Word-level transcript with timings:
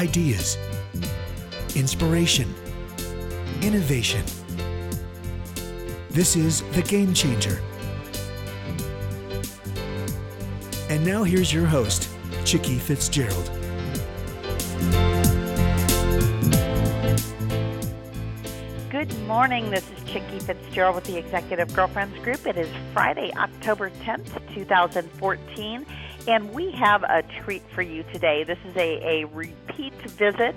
ideas, 0.00 0.56
inspiration, 1.76 2.48
innovation. 3.60 4.24
This 6.08 6.36
is 6.36 6.62
The 6.72 6.80
Game 6.80 7.12
Changer. 7.12 7.60
And 10.88 11.04
now 11.04 11.22
here's 11.22 11.52
your 11.52 11.66
host, 11.66 12.08
Chicky 12.46 12.78
Fitzgerald. 12.78 13.50
Good 18.90 19.14
morning. 19.26 19.70
This 19.70 19.84
is 19.90 20.10
Chicky 20.10 20.38
Fitzgerald 20.38 20.94
with 20.94 21.04
the 21.04 21.18
Executive 21.18 21.74
Girlfriends 21.74 22.18
Group. 22.24 22.46
It 22.46 22.56
is 22.56 22.70
Friday, 22.94 23.30
October 23.36 23.90
10th, 24.06 24.54
2014, 24.54 25.84
and 26.26 26.52
we 26.52 26.70
have 26.72 27.02
a 27.02 27.22
treat 27.42 27.62
for 27.74 27.82
you 27.82 28.02
today. 28.14 28.44
This 28.44 28.58
is 28.64 28.74
a, 28.76 29.22
a 29.22 29.24
repeat 29.80 30.10
visit 30.10 30.54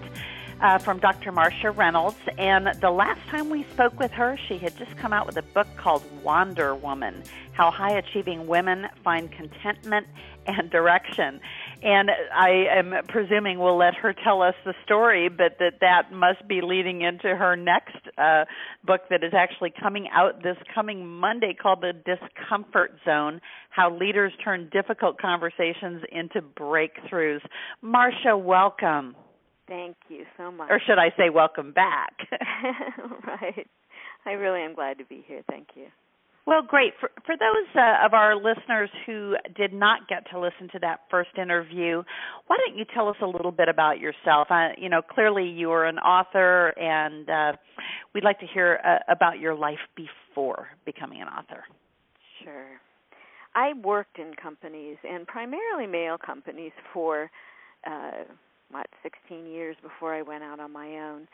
uh, 0.62 0.78
from 0.78 1.00
Dr. 1.00 1.32
Marcia 1.32 1.72
Reynolds. 1.72 2.18
And 2.38 2.68
the 2.82 2.92
last 2.92 3.26
time 3.28 3.50
we 3.50 3.64
spoke 3.64 3.98
with 4.00 4.12
her, 4.12 4.38
she 4.48 4.58
had 4.58 4.76
just 4.78 4.96
come 4.98 5.14
out 5.14 5.26
with 5.26 5.38
a 5.38 5.42
book 5.42 5.68
called 5.78 6.04
Wander 6.24 6.76
Woman 6.76 7.24
How 7.54 7.72
High 7.72 7.98
Achieving 7.98 8.48
Women 8.48 8.88
Find 9.04 9.32
Contentment 9.32 10.08
and 10.46 10.70
Direction. 10.70 11.40
And 11.84 12.10
I 12.34 12.66
am 12.78 12.94
presuming 13.10 13.60
we'll 13.60 13.78
let 13.78 13.94
her 13.96 14.14
tell 14.24 14.42
us 14.42 14.56
the 14.64 14.74
story, 14.86 15.28
but 15.28 15.58
that 15.60 15.82
that 15.82 16.14
must 16.14 16.48
be 16.48 16.62
leading 16.64 17.02
into 17.02 17.36
her 17.36 17.58
next 17.58 17.98
uh, 18.18 18.46
book 18.86 19.02
that 19.10 19.22
is 19.22 19.34
actually 19.36 19.74
coming 19.82 20.08
out 20.14 20.44
this 20.44 20.56
coming 20.74 21.06
Monday 21.06 21.54
called 21.54 21.82
The 21.82 21.92
Discomfort 21.92 22.94
Zone 23.04 23.42
How 23.70 23.94
Leaders 23.94 24.32
Turn 24.42 24.70
Difficult 24.72 25.20
Conversations 25.20 26.04
into 26.10 26.42
Breakthroughs. 26.42 27.42
Marcia, 27.82 28.38
welcome. 28.38 29.14
Thank 29.68 29.98
you 30.08 30.24
so 30.38 30.52
much. 30.52 30.70
Or 30.70 30.80
should 30.80 31.00
I 31.00 31.10
say, 31.18 31.30
welcome 31.30 31.74
back? 31.74 32.14
right. 33.28 33.68
I 34.26 34.32
really 34.32 34.62
am 34.62 34.74
glad 34.74 35.00
to 35.00 35.06
be 35.06 35.24
here. 35.28 35.42
Thank 35.50 35.70
you. 35.76 35.88
Well, 36.46 36.62
great. 36.62 36.94
For, 37.00 37.10
for 37.26 37.36
those 37.38 37.68
uh, 37.74 38.06
of 38.06 38.14
our 38.14 38.36
listeners 38.36 38.90
who 39.06 39.36
did 39.56 39.72
not 39.72 40.10
get 40.10 40.30
to 40.32 40.40
listen 40.40 40.68
to 40.74 40.80
that 40.80 41.02
first 41.10 41.30
interview, 41.42 42.04
why 42.48 42.58
don't 42.58 42.78
you 42.78 42.84
tell 42.94 43.08
us 43.08 43.16
a 43.22 43.26
little 43.26 43.52
bit 43.52 43.70
about 43.70 44.00
yourself? 44.00 44.48
Uh, 44.50 44.70
you 44.78 44.90
know, 44.90 45.02
clearly 45.02 45.46
you 45.48 45.72
are 45.72 45.86
an 45.86 46.00
author, 46.00 46.78
and 46.78 47.30
uh, 47.30 47.58
we'd 48.14 48.26
like 48.26 48.40
to 48.40 48.48
hear 48.54 48.82
uh, 48.86 49.12
about 49.12 49.40
your 49.40 49.56
life 49.56 49.80
before 49.96 50.68
becoming 50.86 51.22
an 51.22 51.30
author. 51.30 51.64
Sure. 52.44 52.68
I 53.56 53.72
worked 53.82 54.20
in 54.20 54.34
companies, 54.34 54.98
and 55.10 55.26
primarily 55.26 55.88
male 55.88 56.18
companies, 56.18 56.74
for 56.94 57.32
uh, 57.88 58.24
what 58.70 58.88
16 59.02 59.46
years 59.46 59.78
before 59.82 60.14
I 60.14 60.24
went 60.24 60.44
out 60.44 60.60
on 60.60 60.74
my 60.74 60.88
own. 60.98 61.28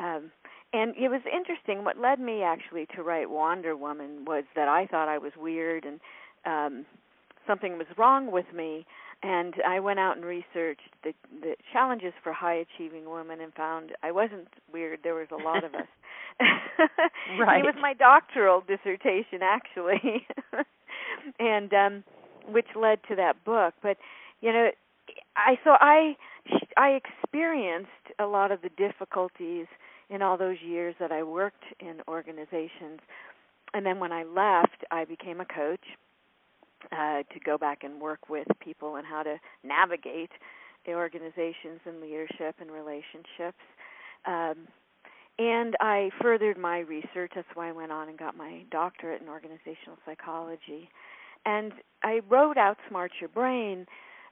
Um, 0.00 0.30
and 0.72 0.94
it 0.96 1.08
was 1.08 1.20
interesting. 1.32 1.84
What 1.84 1.98
led 1.98 2.20
me 2.20 2.42
actually 2.42 2.86
to 2.96 3.02
write 3.02 3.28
Wander 3.28 3.76
Woman 3.76 4.24
was 4.24 4.44
that 4.54 4.68
I 4.68 4.86
thought 4.86 5.08
I 5.08 5.18
was 5.18 5.32
weird 5.36 5.84
and 5.84 6.00
um, 6.46 6.86
something 7.46 7.76
was 7.76 7.86
wrong 7.98 8.30
with 8.30 8.46
me. 8.54 8.86
And 9.22 9.54
I 9.66 9.80
went 9.80 9.98
out 9.98 10.16
and 10.16 10.24
researched 10.24 10.94
the, 11.04 11.12
the 11.42 11.54
challenges 11.72 12.14
for 12.22 12.32
high 12.32 12.54
achieving 12.54 13.10
women 13.10 13.40
and 13.40 13.52
found 13.52 13.92
I 14.02 14.12
wasn't 14.12 14.48
weird. 14.72 15.00
There 15.02 15.14
was 15.14 15.28
a 15.30 15.42
lot 15.42 15.64
of 15.64 15.74
us. 15.74 15.88
right. 17.38 17.62
It 17.64 17.66
was 17.66 17.74
my 17.82 17.92
doctoral 17.92 18.62
dissertation 18.66 19.40
actually, 19.42 20.26
and 21.38 21.74
um, 21.74 22.04
which 22.48 22.68
led 22.74 23.00
to 23.08 23.16
that 23.16 23.44
book. 23.44 23.74
But 23.82 23.98
you 24.40 24.54
know, 24.54 24.70
I 25.36 25.58
so 25.64 25.72
I 25.78 26.16
I 26.78 26.98
experienced 26.98 27.90
a 28.18 28.24
lot 28.24 28.52
of 28.52 28.62
the 28.62 28.70
difficulties 28.70 29.66
in 30.10 30.22
all 30.22 30.36
those 30.36 30.56
years 30.64 30.94
that 31.00 31.12
I 31.12 31.22
worked 31.22 31.64
in 31.80 32.00
organizations. 32.08 33.00
And 33.72 33.86
then 33.86 33.98
when 33.98 34.12
I 34.12 34.24
left, 34.24 34.84
I 34.90 35.04
became 35.04 35.40
a 35.40 35.44
coach 35.44 35.84
uh, 36.92 37.22
to 37.32 37.40
go 37.44 37.56
back 37.56 37.84
and 37.84 38.00
work 38.00 38.28
with 38.28 38.46
people 38.60 38.96
and 38.96 39.06
how 39.06 39.22
to 39.22 39.36
navigate 39.62 40.30
the 40.86 40.94
organizations 40.94 41.80
and 41.84 42.00
leadership 42.00 42.56
and 42.60 42.70
relationships. 42.70 43.62
Um, 44.26 44.66
and 45.38 45.76
I 45.80 46.10
furthered 46.20 46.58
my 46.58 46.80
research. 46.80 47.32
That's 47.34 47.48
why 47.54 47.68
I 47.68 47.72
went 47.72 47.92
on 47.92 48.08
and 48.08 48.18
got 48.18 48.36
my 48.36 48.64
doctorate 48.70 49.22
in 49.22 49.28
organizational 49.28 49.96
psychology. 50.04 50.90
And 51.46 51.72
I 52.02 52.20
wrote 52.28 52.56
Outsmart 52.56 53.10
Your 53.20 53.28
Brain 53.28 53.86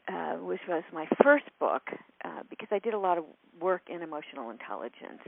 uh, 0.09 0.37
which 0.37 0.61
was 0.67 0.83
my 0.93 1.07
first 1.23 1.45
book, 1.61 1.83
uh, 2.25 2.43
because 2.49 2.69
I 2.71 2.79
did 2.79 2.95
a 2.95 2.99
lot 2.99 3.19
of 3.19 3.25
work 3.61 3.83
in 3.89 4.03
emotional 4.03 4.51
intelligence. 4.51 5.21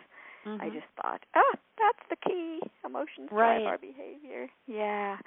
Mm-hmm. 0.47 0.63
I 0.63 0.69
just 0.71 0.87
thought, 0.97 1.21
oh, 1.37 1.55
that's 1.79 2.09
the 2.09 2.17
key. 2.29 2.61
Emotions 2.85 3.29
right. 3.31 3.59
drive 3.59 3.67
our 3.67 3.79
behavior. 3.79 4.49
Yeah. 4.67 5.19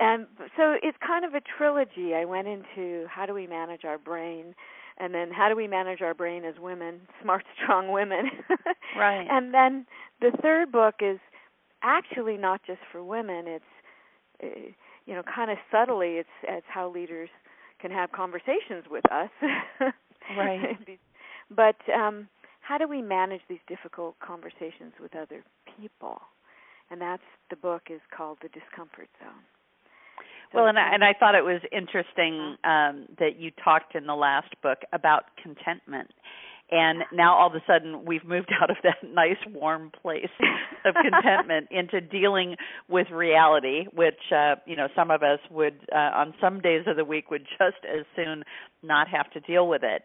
And 0.00 0.26
so 0.56 0.76
it's 0.82 0.98
kind 1.06 1.24
of 1.24 1.34
a 1.34 1.40
trilogy. 1.40 2.14
I 2.14 2.24
went 2.24 2.48
into 2.48 3.06
how 3.08 3.26
do 3.26 3.34
we 3.34 3.46
manage 3.46 3.84
our 3.84 3.98
brain, 3.98 4.54
and 4.98 5.14
then 5.14 5.30
how 5.30 5.48
do 5.48 5.56
we 5.56 5.68
manage 5.68 6.02
our 6.02 6.14
brain 6.14 6.44
as 6.44 6.54
women, 6.60 7.00
smart, 7.22 7.44
strong 7.62 7.92
women. 7.92 8.30
right. 8.98 9.26
And 9.30 9.54
then 9.54 9.86
the 10.20 10.32
third 10.42 10.72
book 10.72 10.96
is 11.00 11.18
actually 11.82 12.36
not 12.36 12.60
just 12.66 12.80
for 12.90 13.04
women. 13.04 13.46
It's 13.46 13.64
uh, 14.42 14.46
you 15.06 15.14
know 15.14 15.22
kind 15.22 15.50
of 15.50 15.58
subtly 15.70 16.14
it's 16.14 16.28
it's 16.42 16.66
how 16.68 16.90
leaders 16.90 17.28
can 17.80 17.90
have 17.90 18.10
conversations 18.12 18.84
with 18.90 19.04
us. 19.12 19.30
right. 20.36 20.78
but 21.50 21.76
um, 21.94 22.28
how 22.66 22.78
do 22.78 22.88
we 22.88 23.02
manage 23.02 23.42
these 23.48 23.62
difficult 23.68 24.16
conversations 24.20 24.92
with 25.00 25.14
other 25.14 25.44
people? 25.78 26.20
And 26.90 27.00
that's 27.00 27.22
the 27.50 27.56
book 27.56 27.82
is 27.90 28.00
called 28.16 28.38
The 28.42 28.48
Discomfort 28.48 29.08
Zone. 29.20 29.44
So 30.52 30.58
well, 30.58 30.66
and 30.68 30.78
I, 30.78 30.94
and 30.94 31.04
I 31.04 31.12
thought 31.18 31.34
it 31.34 31.44
was 31.44 31.60
interesting 31.72 32.56
um, 32.64 33.06
that 33.18 33.36
you 33.38 33.50
talked 33.62 33.94
in 33.94 34.06
the 34.06 34.14
last 34.14 34.54
book 34.62 34.78
about 34.92 35.24
contentment 35.42 36.10
and 36.70 37.00
now 37.12 37.36
all 37.36 37.48
of 37.48 37.54
a 37.54 37.62
sudden 37.66 38.04
we've 38.04 38.24
moved 38.24 38.50
out 38.62 38.70
of 38.70 38.76
that 38.82 38.96
nice 39.12 39.36
warm 39.52 39.90
place 40.02 40.30
of 40.84 40.94
contentment 40.94 41.68
into 41.70 42.00
dealing 42.00 42.56
with 42.88 43.08
reality 43.10 43.84
which 43.92 44.32
uh 44.34 44.54
you 44.66 44.76
know 44.76 44.88
some 44.96 45.10
of 45.10 45.22
us 45.22 45.38
would 45.50 45.78
uh, 45.94 45.98
on 46.14 46.34
some 46.40 46.60
days 46.60 46.82
of 46.86 46.96
the 46.96 47.04
week 47.04 47.30
would 47.30 47.46
just 47.58 47.84
as 47.84 48.04
soon 48.16 48.42
not 48.82 49.08
have 49.08 49.30
to 49.30 49.40
deal 49.40 49.68
with 49.68 49.82
it 49.82 50.02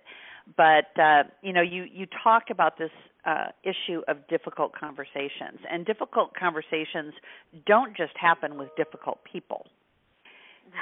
but 0.58 1.00
uh 1.02 1.24
you 1.42 1.54
know 1.54 1.62
you 1.62 1.84
you 1.84 2.06
talk 2.24 2.44
about 2.50 2.78
this 2.78 2.92
uh 3.26 3.48
issue 3.64 4.02
of 4.08 4.18
difficult 4.28 4.74
conversations 4.74 5.60
and 5.70 5.86
difficult 5.86 6.34
conversations 6.36 7.14
don't 7.66 7.96
just 7.96 8.14
happen 8.18 8.58
with 8.58 8.70
difficult 8.78 9.20
people 9.32 9.66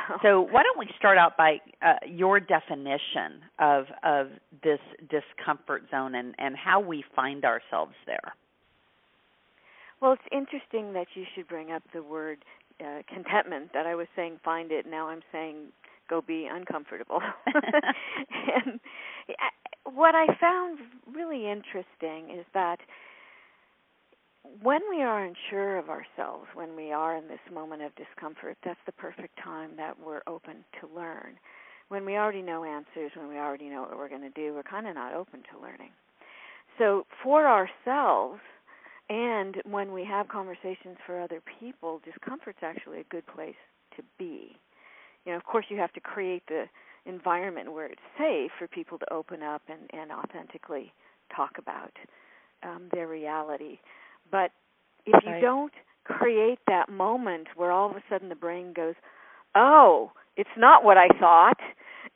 no. 0.09 0.17
So 0.21 0.41
why 0.41 0.63
don't 0.63 0.77
we 0.77 0.87
start 0.97 1.17
out 1.17 1.37
by 1.37 1.57
uh, 1.81 1.93
your 2.07 2.39
definition 2.39 3.41
of 3.59 3.85
of 4.03 4.27
this 4.63 4.79
discomfort 5.09 5.83
zone 5.91 6.15
and 6.15 6.35
and 6.37 6.55
how 6.55 6.79
we 6.79 7.03
find 7.15 7.45
ourselves 7.45 7.93
there? 8.05 8.35
Well, 10.01 10.13
it's 10.13 10.21
interesting 10.31 10.93
that 10.93 11.07
you 11.15 11.25
should 11.33 11.47
bring 11.47 11.71
up 11.71 11.83
the 11.93 12.03
word 12.03 12.39
uh, 12.79 13.01
contentment. 13.07 13.71
That 13.73 13.85
I 13.85 13.95
was 13.95 14.07
saying 14.15 14.39
find 14.43 14.71
it, 14.71 14.85
now 14.85 15.07
I'm 15.07 15.21
saying 15.31 15.67
go 16.09 16.21
be 16.21 16.47
uncomfortable. 16.51 17.21
and 18.65 18.79
what 19.83 20.15
I 20.15 20.27
found 20.39 20.79
really 21.13 21.49
interesting 21.49 22.37
is 22.37 22.45
that 22.53 22.79
when 24.61 24.81
we 24.89 25.01
are 25.01 25.25
unsure 25.25 25.77
of 25.77 25.89
ourselves, 25.89 26.47
when 26.53 26.75
we 26.75 26.91
are 26.91 27.17
in 27.17 27.27
this 27.27 27.39
moment 27.53 27.81
of 27.81 27.91
discomfort, 27.95 28.57
that's 28.63 28.79
the 28.85 28.91
perfect 28.93 29.37
time 29.43 29.71
that 29.77 29.95
we're 29.99 30.21
open 30.27 30.63
to 30.81 30.87
learn. 30.95 31.37
When 31.89 32.05
we 32.05 32.15
already 32.15 32.41
know 32.41 32.63
answers, 32.63 33.11
when 33.15 33.29
we 33.29 33.37
already 33.37 33.69
know 33.69 33.81
what 33.81 33.97
we're 33.97 34.09
going 34.09 34.21
to 34.21 34.29
do, 34.29 34.53
we're 34.53 34.63
kind 34.63 34.87
of 34.87 34.95
not 34.95 35.13
open 35.13 35.41
to 35.53 35.61
learning. 35.61 35.91
So, 36.77 37.05
for 37.23 37.47
ourselves, 37.47 38.39
and 39.09 39.55
when 39.63 39.93
we 39.93 40.03
have 40.03 40.27
conversations 40.27 40.97
for 41.05 41.19
other 41.21 41.41
people, 41.59 42.01
discomfort's 42.03 42.59
actually 42.61 42.99
a 42.99 43.05
good 43.05 43.25
place 43.27 43.55
to 43.95 44.03
be. 44.19 44.55
You 45.25 45.31
know, 45.31 45.37
of 45.37 45.45
course, 45.45 45.65
you 45.69 45.77
have 45.77 45.93
to 45.93 45.99
create 45.99 46.43
the 46.47 46.65
environment 47.07 47.73
where 47.73 47.85
it's 47.85 48.01
safe 48.17 48.51
for 48.57 48.67
people 48.67 48.97
to 48.99 49.13
open 49.13 49.41
up 49.41 49.61
and, 49.67 49.89
and 49.93 50.11
authentically 50.11 50.93
talk 51.35 51.57
about 51.57 51.91
um, 52.63 52.89
their 52.93 53.07
reality. 53.07 53.79
But 54.31 54.51
if 55.05 55.23
you 55.23 55.31
right. 55.31 55.41
don't 55.41 55.73
create 56.03 56.59
that 56.67 56.89
moment 56.89 57.47
where 57.55 57.71
all 57.71 57.89
of 57.89 57.95
a 57.95 58.03
sudden 58.09 58.29
the 58.29 58.35
brain 58.35 58.73
goes, 58.73 58.95
"Oh, 59.55 60.11
it's 60.35 60.49
not 60.57 60.83
what 60.83 60.97
I 60.97 61.07
thought," 61.19 61.59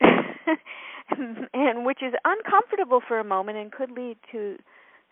and 1.54 1.84
which 1.84 2.02
is 2.02 2.14
uncomfortable 2.24 3.00
for 3.06 3.18
a 3.18 3.24
moment 3.24 3.58
and 3.58 3.72
could 3.72 3.90
lead 3.90 4.16
to 4.32 4.56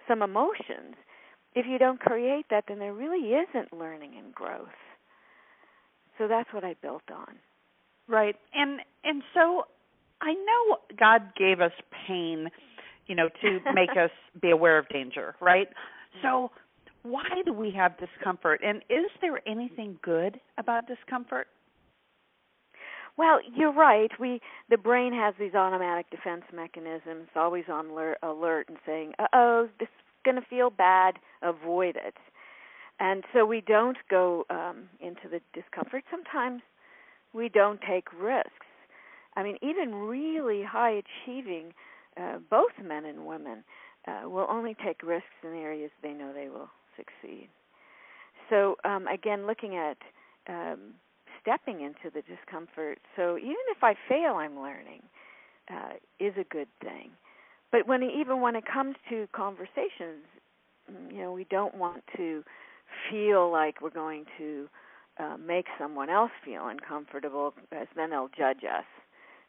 some 0.08 0.22
emotions. 0.22 0.96
If 1.54 1.66
you 1.66 1.78
don't 1.78 2.00
create 2.00 2.46
that, 2.50 2.64
then 2.68 2.78
there 2.78 2.94
really 2.94 3.34
isn't 3.34 3.72
learning 3.72 4.14
and 4.16 4.34
growth. 4.34 4.68
So 6.18 6.28
that's 6.28 6.52
what 6.52 6.64
I 6.64 6.74
built 6.80 7.02
on. 7.10 7.36
Right. 8.10 8.36
And 8.54 8.80
and 9.04 9.22
so 9.32 9.64
I 10.20 10.34
know 10.34 10.78
God 10.98 11.32
gave 11.38 11.60
us 11.60 11.72
pain 12.06 12.50
you 13.10 13.16
know, 13.16 13.28
to 13.42 13.58
make 13.74 13.90
us 14.00 14.10
be 14.40 14.50
aware 14.50 14.78
of 14.78 14.88
danger, 14.88 15.34
right? 15.40 15.66
So, 16.22 16.52
why 17.02 17.28
do 17.44 17.52
we 17.52 17.72
have 17.72 17.98
discomfort? 17.98 18.60
And 18.64 18.78
is 18.88 19.10
there 19.20 19.40
anything 19.48 19.98
good 20.00 20.38
about 20.58 20.86
discomfort? 20.86 21.48
Well, 23.18 23.40
you're 23.56 23.72
right. 23.72 24.10
We 24.20 24.40
the 24.70 24.78
brain 24.78 25.12
has 25.12 25.34
these 25.40 25.54
automatic 25.54 26.08
defense 26.10 26.44
mechanisms, 26.54 27.28
always 27.34 27.64
on 27.70 27.90
alert, 27.90 28.18
alert 28.22 28.68
and 28.68 28.78
saying, 28.86 29.14
"Uh 29.18 29.26
oh, 29.34 29.68
this 29.80 29.88
is 29.88 30.04
going 30.24 30.36
to 30.36 30.46
feel 30.48 30.70
bad. 30.70 31.14
Avoid 31.42 31.96
it." 31.96 32.14
And 33.00 33.24
so 33.32 33.44
we 33.44 33.60
don't 33.60 33.96
go 34.08 34.44
um, 34.50 34.88
into 35.00 35.28
the 35.28 35.40
discomfort. 35.52 36.04
Sometimes 36.10 36.62
we 37.32 37.48
don't 37.48 37.80
take 37.88 38.06
risks. 38.18 38.66
I 39.36 39.42
mean, 39.42 39.56
even 39.62 39.94
really 39.94 40.62
high 40.62 41.02
achieving, 41.02 41.72
uh, 42.20 42.38
both 42.50 42.72
men 42.82 43.04
and 43.04 43.26
women, 43.26 43.64
uh, 44.08 44.28
will 44.28 44.46
only 44.48 44.74
take 44.84 45.02
risks 45.02 45.28
in 45.42 45.50
areas 45.50 45.90
they 46.02 46.12
know 46.12 46.32
they 46.32 46.48
will 46.48 46.70
succeed. 46.96 47.48
So 48.48 48.76
um, 48.84 49.06
again, 49.06 49.46
looking 49.46 49.76
at 49.76 49.98
um, 50.48 50.94
stepping 51.40 51.80
into 51.80 52.10
the 52.12 52.22
discomfort. 52.22 52.98
So 53.16 53.36
even 53.38 53.56
if 53.70 53.82
I 53.82 53.94
fail, 54.08 54.34
I'm 54.34 54.58
learning 54.58 55.02
uh, 55.70 55.94
is 56.18 56.34
a 56.38 56.44
good 56.44 56.68
thing. 56.82 57.10
But 57.72 57.86
when 57.86 58.02
even 58.02 58.40
when 58.40 58.56
it 58.56 58.64
comes 58.70 58.96
to 59.10 59.28
conversations, 59.32 60.26
mm, 60.90 61.12
you 61.12 61.18
know, 61.18 61.32
we 61.32 61.44
don't 61.44 61.74
want 61.76 62.02
to 62.16 62.42
feel 63.08 63.50
like 63.50 63.80
we're 63.80 63.90
going 63.90 64.24
to 64.38 64.68
uh, 65.20 65.36
make 65.36 65.66
someone 65.78 66.10
else 66.10 66.30
feel 66.44 66.68
uncomfortable, 66.68 67.52
because 67.60 67.88
then 67.96 68.10
they'll 68.10 68.34
judge 68.36 68.64
us, 68.64 68.88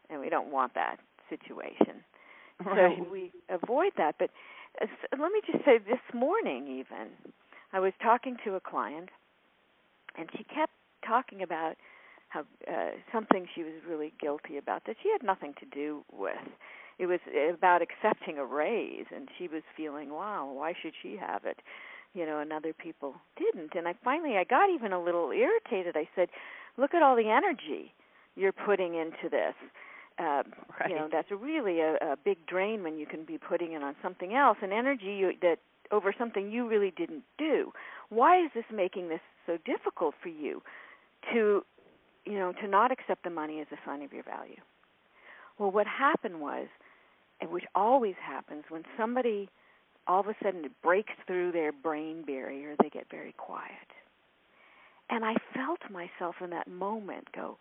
and 0.09 0.19
we 0.19 0.29
don't 0.29 0.51
want 0.51 0.73
that 0.75 0.97
situation. 1.29 2.03
Right. 2.63 2.97
So 2.97 3.07
we 3.12 3.31
avoid 3.50 3.94
that. 3.97 4.15
But 4.19 4.29
uh, 4.81 4.88
let 5.13 5.31
me 5.31 5.41
just 5.50 5.63
say, 5.65 5.77
this 5.77 6.06
morning 6.13 6.68
even, 6.68 7.07
I 7.73 7.79
was 7.79 7.94
talking 8.03 8.35
to 8.45 8.56
a 8.56 8.59
client, 8.59 9.09
and 10.18 10.29
she 10.38 10.44
kept 10.44 10.73
talking 11.07 11.41
about 11.41 11.75
how 12.29 12.41
uh, 12.41 12.91
something 13.13 13.47
she 13.56 13.63
was 13.63 13.73
really 13.89 14.13
guilty 14.19 14.57
about 14.57 14.83
that 14.85 14.95
she 15.01 15.09
had 15.12 15.23
nothing 15.25 15.53
to 15.59 15.65
do 15.65 16.03
with. 16.12 16.47
It 17.00 17.07
was 17.07 17.19
about 17.57 17.81
accepting 17.81 18.38
a 18.38 18.45
raise, 18.45 19.06
and 19.15 19.27
she 19.38 19.47
was 19.47 19.63
feeling, 19.75 20.12
wow, 20.12 20.51
why 20.53 20.73
should 20.79 20.94
she 21.01 21.18
have 21.18 21.45
it? 21.45 21.59
You 22.13 22.25
know, 22.25 22.40
and 22.40 22.52
other 22.52 22.74
people 22.74 23.16
didn't. 23.38 23.72
And 23.75 23.88
I 23.88 23.94
finally, 24.04 24.36
I 24.38 24.44
got 24.44 24.69
even 24.69 24.92
a 24.92 25.02
little 25.02 25.31
irritated. 25.31 25.96
I 25.96 26.10
said, 26.16 26.28
look 26.78 26.94
at 26.94 27.02
all 27.02 27.16
the 27.16 27.30
energy 27.30 27.94
you're 28.36 28.52
putting 28.52 28.96
into 28.96 29.30
this. 29.30 29.54
Um, 30.19 30.54
right. 30.80 30.90
You 30.90 30.96
know, 30.96 31.08
that's 31.12 31.31
really 31.31 31.80
a, 31.80 31.96
a 32.02 32.18
big 32.24 32.46
drain 32.48 32.84
when 32.84 32.98
you 32.98 33.06
can 33.06 33.24
be 33.24 33.38
putting 33.38 33.74
it 33.74 33.81
on 33.81 33.96
something 34.02 34.34
else, 34.34 34.58
and 34.62 34.74
energy 34.74 35.16
you, 35.16 35.31
that 35.42 35.58
over 35.92 36.13
something 36.18 36.52
you 36.52 36.68
really 36.68 36.94
didn't 36.96 37.24
do. 37.38 37.72
Why 38.10 38.44
is 38.44 38.52
this 38.54 38.66
making 38.74 39.07
this 39.07 39.22
so 39.46 39.57
difficult 39.66 40.14
for 40.22 40.30
you? 40.30 40.62
to 41.34 41.64
you 42.25 42.34
know 42.40 42.54
to 42.54 42.68
not 42.68 42.92
accept 42.92 43.24
the 43.24 43.30
money 43.30 43.60
as 43.62 43.68
a 43.72 43.78
sign 43.86 44.02
of 44.02 44.14
your 44.14 44.24
value 44.24 44.62
well 45.60 45.72
what 45.72 45.88
happened 45.88 46.40
was 46.40 46.68
and 47.40 47.50
which 47.50 47.66
always 47.75 48.16
happens 48.24 48.64
when 48.69 48.84
somebody 48.98 49.50
all 50.07 50.21
of 50.21 50.27
a 50.27 50.36
sudden 50.44 50.65
it 50.65 50.71
breaks 50.83 51.13
through 51.27 51.51
their 51.51 51.71
brain 51.71 52.24
barrier 52.25 52.75
they 52.81 52.89
get 52.89 53.06
very 53.09 53.33
quiet 53.38 53.71
and 55.09 55.25
i 55.25 55.36
felt 55.53 55.80
myself 55.89 56.36
in 56.44 56.50
that 56.50 56.68
moment 56.68 57.27
go 57.36 57.57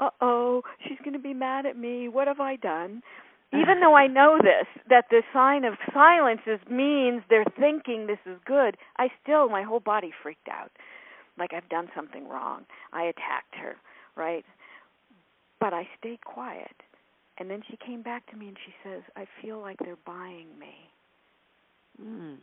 uh 0.00 0.10
oh 0.20 0.62
she's 0.86 0.98
going 1.04 1.12
to 1.12 1.18
be 1.18 1.34
mad 1.34 1.66
at 1.66 1.76
me 1.76 2.08
what 2.08 2.28
have 2.28 2.40
i 2.40 2.56
done 2.56 3.02
even 3.52 3.80
though 3.80 3.96
i 3.96 4.06
know 4.06 4.38
this 4.42 4.66
that 4.88 5.06
the 5.10 5.22
sign 5.32 5.64
of 5.64 5.74
silence 5.92 6.40
is 6.46 6.60
means 6.70 7.22
they're 7.28 7.44
thinking 7.58 8.06
this 8.06 8.18
is 8.26 8.38
good 8.44 8.76
i 8.98 9.08
still 9.22 9.48
my 9.48 9.62
whole 9.62 9.80
body 9.80 10.12
freaked 10.22 10.48
out 10.48 10.70
like 11.40 11.52
I've 11.54 11.68
done 11.68 11.88
something 11.96 12.28
wrong. 12.28 12.64
I 12.92 13.04
attacked 13.04 13.56
her, 13.60 13.76
right? 14.16 14.44
But 15.58 15.72
I 15.72 15.88
stayed 15.98 16.24
quiet. 16.24 16.76
And 17.38 17.50
then 17.50 17.62
she 17.68 17.76
came 17.84 18.02
back 18.02 18.30
to 18.30 18.36
me 18.36 18.48
and 18.48 18.56
she 18.64 18.72
says, 18.84 19.02
I 19.16 19.24
feel 19.42 19.60
like 19.60 19.78
they're 19.78 19.96
buying 20.06 20.48
me. 20.58 20.90
Mm. 22.02 22.36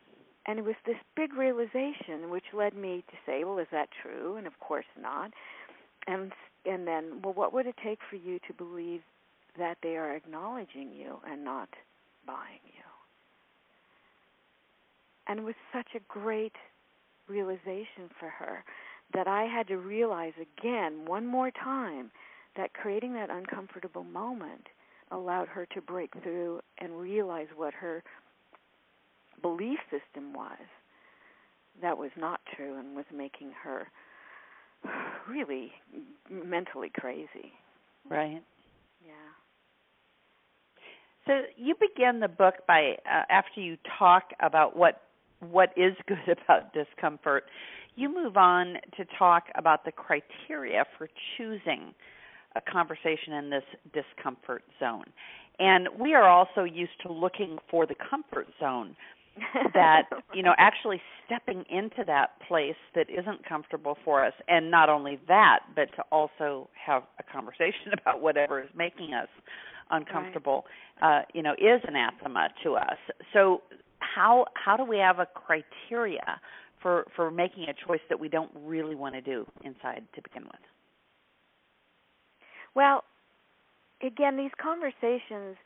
And 0.48 0.60
it 0.60 0.66
was 0.66 0.76
this 0.86 0.98
big 1.16 1.34
realization 1.34 2.30
which 2.30 2.46
led 2.54 2.74
me 2.74 3.04
to 3.10 3.18
say, 3.26 3.44
well, 3.44 3.60
is 3.60 3.68
that 3.72 3.90
true? 4.02 4.38
And 4.38 4.48
of 4.48 4.60
course 4.60 4.86
not. 5.00 5.32
And 6.08 6.32
and 6.66 6.88
then, 6.88 7.22
well, 7.24 7.34
what 7.34 7.54
would 7.54 7.66
it 7.66 7.76
take 7.84 8.00
for 8.10 8.18
you 8.18 8.40
to 8.48 8.54
believe 8.54 9.02
that 9.58 9.78
they 9.82 9.96
are 9.96 10.16
acknowledging 10.16 10.92
you 10.92 11.20
and 11.26 11.44
not 11.44 11.70
buying 12.26 12.60
you? 12.66 12.84
And 15.28 15.40
it 15.40 15.44
was 15.44 15.56
such 15.74 15.88
a 15.96 16.00
great 16.08 16.56
realization 17.28 18.10
for 18.20 18.30
her 18.30 18.64
that 19.14 19.28
I 19.28 19.44
had 19.44 19.68
to 19.68 19.78
realize 19.78 20.34
again, 20.42 21.06
one 21.06 21.26
more 21.26 21.52
time, 21.52 22.12
that 22.58 22.74
creating 22.74 23.14
that 23.14 23.30
uncomfortable 23.30 24.04
moment 24.04 24.68
allowed 25.12 25.48
her 25.48 25.66
to 25.74 25.82
break 25.82 26.12
through 26.22 26.60
and 26.80 27.00
realize 27.00 27.48
what 27.56 27.74
her 27.74 28.04
belief 29.42 29.80
system 29.92 30.34
was 30.34 30.58
that 31.82 31.98
was 31.98 32.12
not 32.18 32.40
true 32.56 32.78
and 32.78 32.96
was 32.96 33.06
making 33.14 33.52
her 33.64 33.88
really 35.30 35.72
mentally 36.30 36.92
crazy. 36.98 37.54
Right. 38.10 38.42
Yeah. 39.06 39.14
So 41.26 41.42
you 41.58 41.76
begin 41.76 42.20
the 42.20 42.28
book 42.28 42.56
by 42.68 42.96
uh, 43.06 43.24
after 43.30 43.62
you 43.62 43.78
talk 43.98 44.32
about 44.40 44.76
what 44.76 45.02
what 45.40 45.72
is 45.78 45.94
good 46.08 46.38
about 46.44 46.74
discomfort, 46.74 47.46
you 47.96 48.14
move 48.14 48.38
on 48.38 48.78
to 48.96 49.06
talk 49.18 49.46
about 49.56 49.86
the 49.86 49.92
criteria 49.92 50.86
for 50.98 51.10
choosing 51.38 51.94
a 52.56 52.62
conversation 52.62 53.34
in 53.34 53.50
this 53.50 53.64
discomfort 53.94 54.64
zone. 54.80 55.06
And 55.60 55.90
we 56.00 56.14
are 56.14 56.28
also 56.28 56.64
used 56.64 57.00
to 57.04 57.12
looking 57.12 57.58
for 57.70 57.86
the 57.86 57.96
comfort 58.10 58.48
zone 58.60 58.96
that, 59.74 60.04
you 60.34 60.44
know, 60.44 60.54
actually 60.58 61.02
stepping 61.26 61.64
into 61.70 62.04
that 62.06 62.32
place 62.48 62.76
that 62.96 63.10
isn't 63.10 63.48
comfortable 63.48 63.98
for 64.04 64.24
us. 64.24 64.34
And 64.48 64.72
not 64.72 64.90
only 64.90 65.20
that, 65.28 65.60
but 65.76 65.90
to 65.96 66.04
also 66.12 66.70
have 66.74 67.04
a 67.20 67.24
conversation 67.24 67.94
about 68.02 68.22
whatever 68.22 68.62
is 68.62 68.70
making 68.76 69.14
us 69.14 69.30
uncomfortable, 69.90 70.66
right. 71.02 71.22
uh, 71.22 71.26
you 71.34 71.42
know, 71.42 71.54
is 71.54 71.82
anathema 71.88 72.50
to 72.64 72.76
us. 72.76 72.98
So 73.34 73.62
how 74.00 74.46
how 74.54 74.78
do 74.78 74.84
we 74.84 74.98
have 74.98 75.20
a 75.20 75.26
criteria 75.26 76.40
for 76.82 77.06
for 77.16 77.32
making 77.32 77.64
a 77.64 77.88
choice 77.88 78.02
that 78.10 78.20
we 78.20 78.30
don't 78.30 78.52
really 78.64 78.96
want 78.96 79.16
to 79.16 79.22
do 79.22 79.46
inside 79.64 80.04
to 80.16 80.22
begin 80.22 80.44
with? 80.44 80.62
Well, 82.76 83.04
again, 84.02 84.38
these 84.38 84.52
conversations 84.62 85.58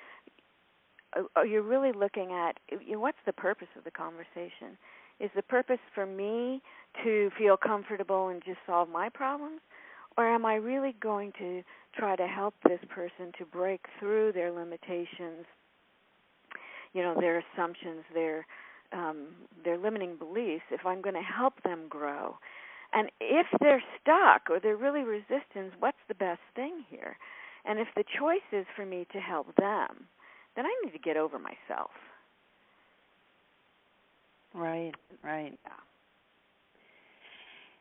you're 1.45 1.61
really 1.61 1.91
looking 1.91 2.31
at 2.31 2.57
you 2.69 2.93
know, 2.93 2.99
what's 2.99 3.17
the 3.25 3.33
purpose 3.33 3.67
of 3.77 3.83
the 3.83 3.91
conversation? 3.91 4.77
Is 5.19 5.29
the 5.35 5.43
purpose 5.43 5.79
for 5.93 6.05
me 6.05 6.61
to 7.03 7.29
feel 7.37 7.57
comfortable 7.57 8.29
and 8.29 8.41
just 8.43 8.59
solve 8.65 8.89
my 8.89 9.09
problems? 9.09 9.61
Or 10.17 10.27
am 10.27 10.45
I 10.45 10.55
really 10.55 10.95
going 11.01 11.31
to 11.39 11.61
try 11.95 12.15
to 12.15 12.27
help 12.27 12.53
this 12.63 12.79
person 12.89 13.31
to 13.37 13.45
break 13.45 13.81
through 13.99 14.33
their 14.33 14.51
limitations 14.51 15.45
you 16.93 17.01
know 17.01 17.15
their 17.19 17.41
assumptions, 17.53 18.03
their 18.13 18.45
um, 18.93 19.27
their 19.63 19.77
limiting 19.77 20.17
beliefs. 20.17 20.63
If 20.71 20.85
I'm 20.85 21.01
going 21.01 21.15
to 21.15 21.21
help 21.21 21.61
them 21.63 21.87
grow, 21.89 22.37
and 22.93 23.09
if 23.19 23.47
they're 23.59 23.83
stuck 24.01 24.49
or 24.49 24.59
they're 24.59 24.77
really 24.77 25.03
resistant, 25.03 25.73
what's 25.79 25.97
the 26.07 26.15
best 26.15 26.41
thing 26.55 26.83
here? 26.89 27.17
And 27.65 27.79
if 27.79 27.87
the 27.95 28.03
choice 28.19 28.39
is 28.51 28.65
for 28.75 28.85
me 28.85 29.07
to 29.13 29.19
help 29.19 29.55
them, 29.55 30.07
then 30.55 30.65
I 30.65 30.73
need 30.83 30.91
to 30.91 30.99
get 30.99 31.17
over 31.17 31.39
myself. 31.39 31.91
Right, 34.53 34.91
right. 35.23 35.57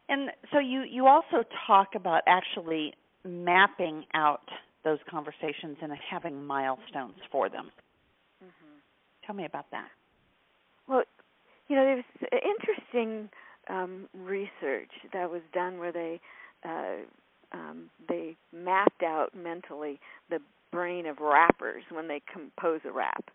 And 0.08 0.30
so 0.52 0.58
you 0.58 0.82
you 0.82 1.06
also 1.06 1.44
talk 1.66 1.94
about 1.94 2.22
actually 2.26 2.94
mapping 3.24 4.04
out 4.14 4.42
those 4.84 4.98
conversations 5.08 5.76
and 5.82 5.92
having 6.10 6.44
milestones 6.44 7.14
for 7.30 7.48
them. 7.48 7.70
Tell 9.26 9.34
me 9.36 9.44
about 9.44 9.66
that. 9.70 9.88
Well, 10.88 11.02
you 11.68 11.76
know, 11.76 11.84
there's 11.84 12.04
interesting 12.32 13.28
um, 13.68 14.08
research 14.12 14.90
that 15.12 15.30
was 15.30 15.42
done 15.52 15.78
where 15.78 15.92
they 15.92 16.20
uh, 16.64 17.04
um, 17.52 17.90
they 18.08 18.36
mapped 18.52 19.02
out 19.04 19.28
mentally 19.36 20.00
the 20.30 20.38
brain 20.72 21.06
of 21.06 21.18
rappers 21.20 21.84
when 21.90 22.08
they 22.08 22.22
compose 22.32 22.80
a 22.84 22.92
rap. 22.92 23.30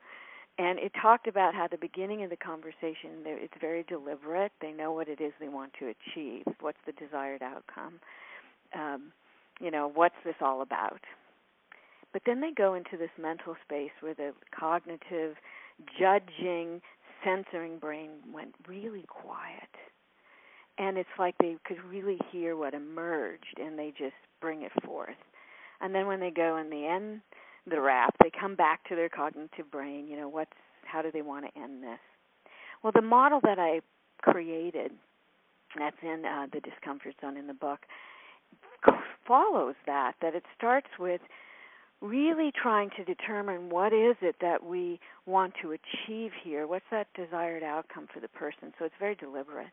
And 0.58 0.80
it 0.80 0.94
talked 1.02 1.28
about 1.28 1.54
how 1.54 1.68
the 1.68 1.78
beginning 1.78 2.24
of 2.24 2.30
the 2.30 2.38
conversation, 2.38 3.24
it's 3.26 3.54
very 3.60 3.84
deliberate. 3.84 4.54
They 4.62 4.72
know 4.72 4.94
what 4.94 5.10
it 5.10 5.20
is 5.20 5.34
they 5.40 5.50
want 5.50 5.74
to 5.80 5.88
achieve. 5.88 6.44
What's 6.62 6.78
the 6.86 6.94
desired 6.94 7.42
outcome? 7.42 8.00
Um, 8.74 9.12
you 9.60 9.70
know, 9.70 9.92
what's 9.94 10.16
this 10.24 10.36
all 10.40 10.62
about? 10.62 11.02
But 12.14 12.22
then 12.26 12.40
they 12.40 12.52
go 12.56 12.74
into 12.76 12.96
this 12.98 13.10
mental 13.22 13.56
space 13.66 13.92
where 14.00 14.14
the 14.14 14.32
cognitive 14.58 15.36
judging, 16.00 16.82
censoring 17.26 17.78
brain 17.78 18.12
went 18.34 18.56
really 18.68 19.04
quiet. 19.08 19.70
And 20.78 20.98
it's 20.98 21.10
like 21.20 21.36
they 21.40 21.58
could 21.66 21.84
really 21.84 22.18
hear 22.32 22.56
what 22.56 22.74
emerged 22.74 23.60
and 23.62 23.78
they 23.78 23.94
just 23.98 24.16
bring 24.40 24.62
it 24.62 24.72
forth. 24.86 25.16
And 25.82 25.94
then 25.94 26.08
when 26.08 26.20
they 26.20 26.32
go 26.32 26.58
and 26.58 26.72
they 26.72 26.86
end 26.86 27.22
the 27.70 27.82
rap, 27.82 28.16
they 28.24 28.32
come 28.40 28.56
back 28.56 28.88
to 28.90 28.96
their 28.96 29.10
cognitive 29.10 29.70
brain, 29.72 30.08
you 30.08 30.18
know, 30.18 30.30
what's 30.30 30.52
how 30.84 31.02
do 31.02 31.12
they 31.12 31.22
want 31.22 31.46
to 31.46 31.62
end 31.62 31.84
this? 31.84 32.00
Well, 32.84 32.94
the 32.96 33.02
model 33.02 33.40
that 33.44 33.58
I 33.58 33.82
created 34.22 34.92
that's 35.78 35.98
in 36.02 36.24
uh, 36.26 36.48
the 36.54 36.62
discomfort 36.62 37.16
zone 37.22 37.38
in 37.38 37.48
the 37.48 37.54
book 37.54 37.80
follows 39.28 39.76
that 39.88 40.14
that 40.22 40.36
it 40.36 40.44
starts 40.56 40.88
with 41.00 41.22
really 42.02 42.52
trying 42.52 42.90
to 42.98 43.04
determine 43.04 43.70
what 43.70 43.94
is 43.94 44.16
it 44.22 44.36
that 44.42 44.64
we 44.64 45.00
want 45.26 45.54
to 45.62 45.72
achieve 45.72 46.32
here? 46.44 46.68
What's 46.68 46.86
that 46.92 47.08
desired 47.16 47.64
outcome 47.64 48.08
for 48.14 48.20
the 48.20 48.28
person? 48.28 48.74
So 48.78 48.86
it's 48.86 48.96
very 49.00 49.16
deliberate 49.16 49.68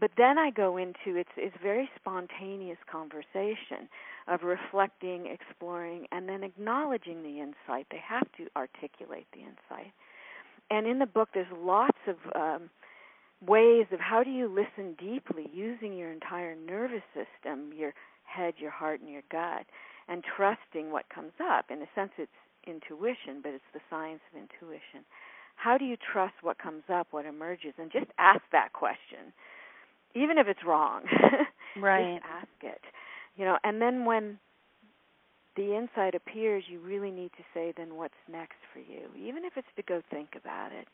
but 0.00 0.10
then 0.16 0.38
i 0.38 0.50
go 0.50 0.76
into 0.76 1.16
it's 1.16 1.30
it's 1.36 1.56
very 1.62 1.88
spontaneous 1.96 2.78
conversation 2.90 3.88
of 4.28 4.42
reflecting 4.42 5.26
exploring 5.26 6.06
and 6.12 6.28
then 6.28 6.42
acknowledging 6.42 7.22
the 7.22 7.40
insight 7.40 7.86
they 7.90 8.02
have 8.06 8.26
to 8.36 8.46
articulate 8.56 9.26
the 9.32 9.40
insight 9.40 9.92
and 10.70 10.86
in 10.86 10.98
the 10.98 11.06
book 11.06 11.30
there's 11.32 11.46
lots 11.56 11.98
of 12.06 12.16
um, 12.34 12.70
ways 13.46 13.86
of 13.92 14.00
how 14.00 14.22
do 14.22 14.30
you 14.30 14.48
listen 14.48 14.94
deeply 14.98 15.48
using 15.52 15.96
your 15.96 16.12
entire 16.12 16.54
nervous 16.56 17.02
system, 17.14 17.72
your 17.76 17.94
head, 18.24 18.54
your 18.58 18.70
heart, 18.70 19.00
and 19.00 19.10
your 19.10 19.22
gut, 19.30 19.64
and 20.08 20.24
trusting 20.36 20.90
what 20.90 21.08
comes 21.08 21.32
up. 21.42 21.66
In 21.70 21.82
a 21.82 21.88
sense, 21.94 22.10
it's 22.18 22.30
intuition, 22.66 23.40
but 23.42 23.52
it's 23.52 23.72
the 23.72 23.80
science 23.88 24.20
of 24.32 24.40
intuition. 24.40 25.04
How 25.56 25.78
do 25.78 25.84
you 25.84 25.96
trust 26.12 26.34
what 26.42 26.58
comes 26.58 26.84
up, 26.92 27.08
what 27.10 27.26
emerges, 27.26 27.74
and 27.78 27.90
just 27.90 28.10
ask 28.18 28.42
that 28.52 28.72
question, 28.72 29.32
even 30.14 30.38
if 30.38 30.46
it's 30.48 30.64
wrong. 30.66 31.02
right. 31.80 32.16
just 32.16 32.26
ask 32.26 32.64
it. 32.74 32.80
You 33.36 33.44
know, 33.44 33.58
and 33.64 33.80
then 33.80 34.04
when 34.04 34.38
the 35.56 35.76
insight 35.76 36.14
appears, 36.14 36.64
you 36.68 36.80
really 36.80 37.10
need 37.10 37.30
to 37.36 37.44
say, 37.52 37.72
then 37.76 37.96
what's 37.96 38.14
next 38.30 38.56
for 38.72 38.78
you, 38.78 39.08
even 39.16 39.44
if 39.44 39.54
it's 39.56 39.68
to 39.76 39.82
go 39.82 40.02
think 40.10 40.30
about 40.36 40.70
it. 40.72 40.86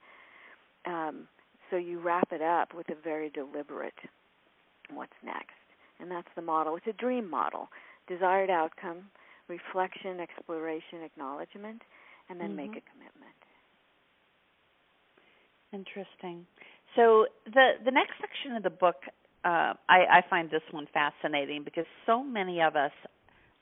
Um, 0.87 1.29
so 1.71 1.77
you 1.77 1.99
wrap 1.99 2.29
it 2.33 2.43
up 2.43 2.75
with 2.75 2.89
a 2.91 2.95
very 3.03 3.31
deliberate 3.31 3.95
what's 4.93 5.13
next. 5.25 5.57
And 6.01 6.11
that's 6.11 6.29
the 6.37 6.43
model. 6.43 6.77
It's 6.77 6.87
a 6.87 6.93
dream 6.93 7.29
model. 7.29 7.69
Desired 8.09 8.51
outcome, 8.51 9.05
reflection, 9.49 10.21
exploration, 10.21 11.03
acknowledgement, 11.05 11.83
and 12.29 12.41
then 12.41 12.49
mm-hmm. 12.49 12.57
make 12.57 12.71
a 12.71 12.83
commitment. 12.93 13.35
Interesting. 15.73 16.47
So 16.97 17.27
the 17.47 17.73
the 17.85 17.91
next 17.91 18.13
section 18.21 18.57
of 18.57 18.63
the 18.63 18.71
book, 18.71 18.97
uh, 19.45 19.75
I, 19.89 20.21
I 20.21 20.21
find 20.29 20.51
this 20.51 20.63
one 20.71 20.87
fascinating 20.93 21.63
because 21.65 21.87
so 22.07 22.23
many 22.23 22.61
of 22.61 22.77
us 22.77 22.93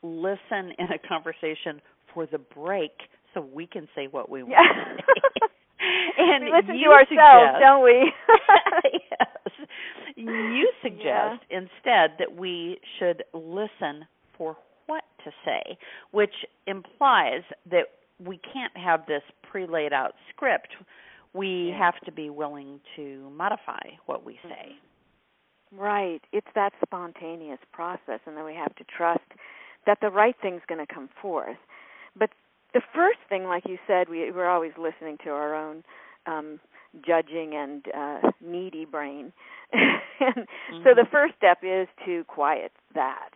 listen 0.03 0.73
in 0.79 0.87
a 0.93 0.99
conversation 1.09 1.81
for 2.13 2.27
the 2.27 2.39
break 2.39 2.93
so 3.35 3.41
we 3.41 3.67
can 3.67 3.89
say 3.95 4.09
what 4.11 4.29
we 4.29 4.43
want. 4.43 4.53
Yeah. 4.53 4.97
and 6.19 6.45
we 6.45 6.51
listen 6.51 6.79
to 6.79 6.91
ourselves, 6.91 7.09
suggest, 7.09 7.61
don't 7.61 7.85
we? 7.85 8.13
yes. 9.11 9.69
You 10.17 10.71
suggest 10.83 11.43
yeah. 11.51 11.59
instead 11.59 12.19
that 12.19 12.37
we 12.37 12.79
should 12.99 13.25
listen 13.33 14.07
for 14.37 14.57
what 14.87 15.05
to 15.25 15.31
say, 15.45 15.79
which 16.11 16.35
implies 16.67 17.43
that 17.71 17.87
we 18.25 18.39
can't 18.53 18.77
have 18.77 19.07
this 19.07 19.23
pre-laid 19.51 19.93
out 19.93 20.13
script. 20.31 20.69
We 21.35 21.75
have 21.79 21.99
to 22.05 22.13
be 22.13 22.31
willing 22.31 22.81
to 22.97 23.31
modify 23.35 23.81
what 24.07 24.25
we 24.25 24.39
say. 24.43 24.77
Right. 25.75 26.21
It's 26.33 26.47
that 26.55 26.73
spontaneous 26.85 27.59
process, 27.73 28.21
and 28.27 28.37
then 28.37 28.45
we 28.45 28.55
have 28.55 28.75
to 28.77 28.85
trust 28.85 29.21
that 29.87 29.99
the 30.01 30.11
right 30.11 30.37
thing's 30.43 30.61
going 30.69 30.85
to 30.85 30.93
come 30.93 31.09
forth. 31.21 31.57
But 32.17 32.31
the 32.75 32.83
first 32.95 33.19
thing, 33.29 33.45
like 33.45 33.65
you 33.67 33.79
said, 33.87 34.09
we, 34.09 34.31
we're 34.31 34.49
always 34.49 34.73
listening 34.79 35.17
to 35.25 35.31
our 35.31 35.55
own 35.55 35.83
um, 36.27 36.61
judging 37.07 37.55
and 37.55 37.87
uh, 37.97 38.31
needy 38.41 38.85
brain. 38.85 39.33
and 39.73 40.37
mm-hmm. 40.37 40.83
So 40.85 40.91
the 40.95 41.07
first 41.11 41.35
step 41.37 41.59
is 41.63 41.89
to 42.07 42.25
quiet 42.25 42.73
that. 42.95 43.31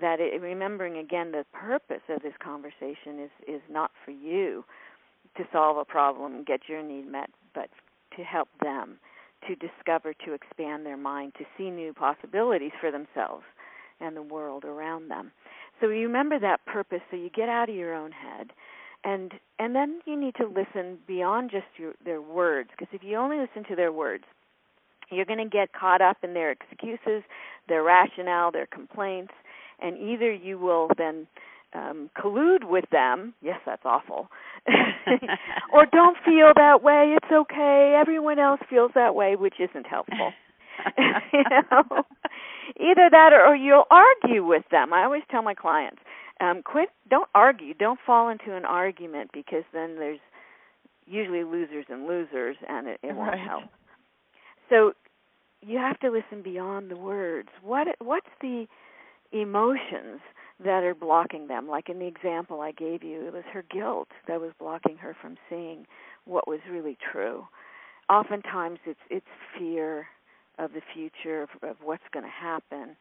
That 0.00 0.18
it, 0.18 0.40
remembering 0.40 0.96
again 0.96 1.30
the 1.30 1.44
purpose 1.52 2.02
of 2.08 2.22
this 2.22 2.32
conversation 2.42 3.20
is 3.22 3.30
is 3.46 3.60
not 3.68 3.90
for 4.04 4.12
you 4.12 4.64
to 5.36 5.44
solve 5.52 5.76
a 5.76 5.84
problem 5.84 6.34
and 6.34 6.46
get 6.46 6.68
your 6.68 6.82
need 6.82 7.10
met, 7.10 7.30
but 7.54 7.68
to 8.16 8.22
help 8.22 8.48
them 8.62 8.98
to 9.48 9.54
discover, 9.54 10.12
to 10.24 10.34
expand 10.34 10.84
their 10.84 10.96
mind, 10.96 11.32
to 11.38 11.44
see 11.56 11.70
new 11.70 11.94
possibilities 11.94 12.72
for 12.80 12.90
themselves 12.90 13.44
and 14.00 14.16
the 14.16 14.22
world 14.22 14.64
around 14.64 15.08
them. 15.08 15.32
So 15.80 15.88
you 15.88 16.06
remember 16.06 16.38
that 16.38 16.64
purpose 16.66 17.00
so 17.10 17.16
you 17.16 17.30
get 17.30 17.48
out 17.48 17.68
of 17.70 17.74
your 17.74 17.94
own 17.94 18.12
head 18.12 18.50
and 19.02 19.32
and 19.58 19.74
then 19.74 20.00
you 20.04 20.18
need 20.18 20.34
to 20.34 20.46
listen 20.46 20.98
beyond 21.06 21.50
just 21.50 21.64
your, 21.78 21.94
their 22.04 22.20
words 22.20 22.68
because 22.70 22.92
if 22.92 23.02
you 23.02 23.16
only 23.16 23.38
listen 23.38 23.64
to 23.68 23.74
their 23.74 23.92
words 23.92 24.24
you're 25.10 25.24
going 25.24 25.38
to 25.38 25.48
get 25.48 25.72
caught 25.72 26.00
up 26.00 26.18
in 26.22 26.34
their 26.34 26.52
excuses, 26.52 27.24
their 27.68 27.82
rationale, 27.82 28.52
their 28.52 28.66
complaints, 28.66 29.32
and 29.80 29.98
either 29.98 30.32
you 30.32 30.58
will 30.58 30.88
then 30.96 31.26
um, 31.74 32.10
collude 32.20 32.64
with 32.64 32.84
them. 32.90 33.34
Yes, 33.42 33.60
that's 33.64 33.84
awful. 33.84 34.28
or 35.72 35.86
don't 35.86 36.16
feel 36.24 36.52
that 36.56 36.82
way. 36.82 37.16
It's 37.16 37.32
okay. 37.32 37.96
Everyone 37.98 38.38
else 38.38 38.60
feels 38.68 38.90
that 38.94 39.14
way, 39.14 39.36
which 39.36 39.54
isn't 39.58 39.86
helpful. 39.86 40.32
you 41.32 41.44
know, 41.50 42.04
either 42.78 43.08
that 43.10 43.32
or, 43.32 43.48
or 43.48 43.56
you'll 43.56 43.84
argue 43.90 44.44
with 44.44 44.64
them. 44.70 44.92
I 44.92 45.04
always 45.04 45.22
tell 45.30 45.42
my 45.42 45.54
clients, 45.54 46.00
um, 46.40 46.62
quit. 46.62 46.88
Don't 47.08 47.28
argue. 47.34 47.74
Don't 47.74 48.00
fall 48.04 48.28
into 48.28 48.54
an 48.56 48.64
argument 48.64 49.30
because 49.32 49.64
then 49.72 49.96
there's 49.96 50.20
usually 51.06 51.44
losers 51.44 51.86
and 51.88 52.06
losers, 52.06 52.56
and 52.68 52.88
it, 52.88 53.00
it 53.02 53.14
won't 53.14 53.32
right. 53.32 53.46
help. 53.46 53.64
So 54.70 54.92
you 55.60 55.78
have 55.78 55.98
to 56.00 56.10
listen 56.10 56.42
beyond 56.42 56.90
the 56.90 56.96
words. 56.96 57.48
What 57.62 57.88
what's 57.98 58.26
the 58.40 58.66
emotions 59.32 60.20
that 60.64 60.82
are 60.84 60.94
blocking 60.94 61.48
them? 61.48 61.68
Like 61.68 61.88
in 61.88 61.98
the 61.98 62.06
example 62.06 62.60
I 62.60 62.72
gave 62.72 63.02
you, 63.02 63.26
it 63.26 63.32
was 63.32 63.44
her 63.52 63.64
guilt 63.70 64.08
that 64.28 64.40
was 64.40 64.52
blocking 64.58 64.96
her 64.98 65.16
from 65.20 65.36
seeing 65.48 65.86
what 66.24 66.46
was 66.46 66.60
really 66.70 66.96
true. 67.12 67.46
Oftentimes, 68.08 68.78
it's 68.86 69.00
it's 69.08 69.26
fear 69.58 70.06
of 70.58 70.72
the 70.72 70.82
future 70.92 71.42
of, 71.42 71.48
of 71.62 71.76
what's 71.82 72.02
going 72.12 72.24
to 72.24 72.30
happen, 72.30 72.96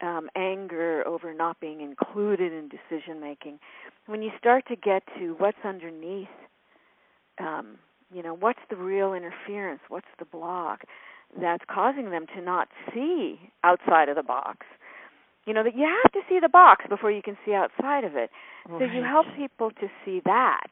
um, 0.00 0.28
anger 0.36 1.06
over 1.06 1.34
not 1.34 1.60
being 1.60 1.80
included 1.80 2.52
in 2.52 2.68
decision 2.68 3.20
making. 3.20 3.58
When 4.06 4.22
you 4.22 4.30
start 4.38 4.64
to 4.68 4.76
get 4.76 5.02
to 5.18 5.34
what's 5.38 5.58
underneath, 5.64 6.28
um, 7.38 7.76
you 8.12 8.22
know, 8.22 8.34
what's 8.34 8.60
the 8.70 8.76
real 8.76 9.14
interference? 9.14 9.80
What's 9.88 10.06
the 10.18 10.24
block 10.24 10.82
that's 11.40 11.64
causing 11.68 12.10
them 12.10 12.26
to 12.36 12.42
not 12.42 12.68
see 12.92 13.38
outside 13.64 14.08
of 14.08 14.16
the 14.16 14.22
box? 14.22 14.66
You 15.44 15.54
know 15.54 15.64
that 15.64 15.74
you 15.74 15.84
have 15.86 16.12
to 16.12 16.20
see 16.28 16.38
the 16.40 16.48
box 16.48 16.84
before 16.88 17.10
you 17.10 17.22
can 17.22 17.36
see 17.44 17.52
outside 17.52 18.04
of 18.04 18.14
it. 18.14 18.30
Right. 18.68 18.78
So 18.78 18.84
you 18.84 19.02
help 19.02 19.26
people 19.36 19.70
to 19.70 19.88
see 20.04 20.20
that 20.24 20.70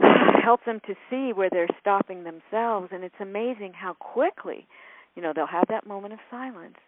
help 0.44 0.64
them 0.64 0.80
to 0.86 0.94
see 1.08 1.32
where 1.32 1.50
they're 1.50 1.68
stopping 1.80 2.24
themselves 2.24 2.88
and 2.92 3.04
it's 3.04 3.14
amazing 3.20 3.72
how 3.74 3.94
quickly 3.94 4.66
you 5.14 5.22
know 5.22 5.32
they'll 5.34 5.46
have 5.46 5.66
that 5.68 5.86
moment 5.86 6.12
of 6.12 6.18
silence 6.30 6.78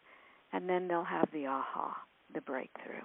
and 0.52 0.68
then 0.68 0.88
they'll 0.88 1.04
have 1.04 1.28
the 1.32 1.46
aha 1.46 1.94
the 2.34 2.40
breakthrough 2.40 3.04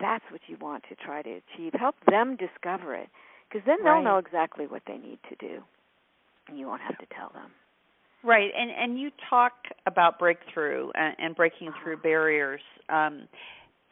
that's 0.00 0.24
what 0.30 0.40
you 0.46 0.56
want 0.60 0.84
to 0.88 0.94
try 0.94 1.22
to 1.22 1.30
achieve 1.30 1.72
help 1.78 1.96
them 2.08 2.36
discover 2.36 2.94
it 2.94 3.08
because 3.48 3.64
then 3.66 3.78
they'll 3.82 3.94
right. 3.94 4.04
know 4.04 4.18
exactly 4.18 4.66
what 4.66 4.82
they 4.86 4.96
need 4.96 5.18
to 5.28 5.36
do 5.36 5.62
and 6.48 6.58
you 6.58 6.66
won't 6.66 6.82
have 6.82 6.98
to 6.98 7.06
tell 7.14 7.30
them 7.32 7.50
right 8.24 8.50
and 8.56 8.70
and 8.70 9.00
you 9.00 9.10
talk 9.28 9.52
about 9.86 10.18
breakthrough 10.18 10.90
and, 10.94 11.14
and 11.18 11.36
breaking 11.36 11.68
uh-huh. 11.68 11.78
through 11.82 11.96
barriers 11.98 12.60
um, 12.88 13.28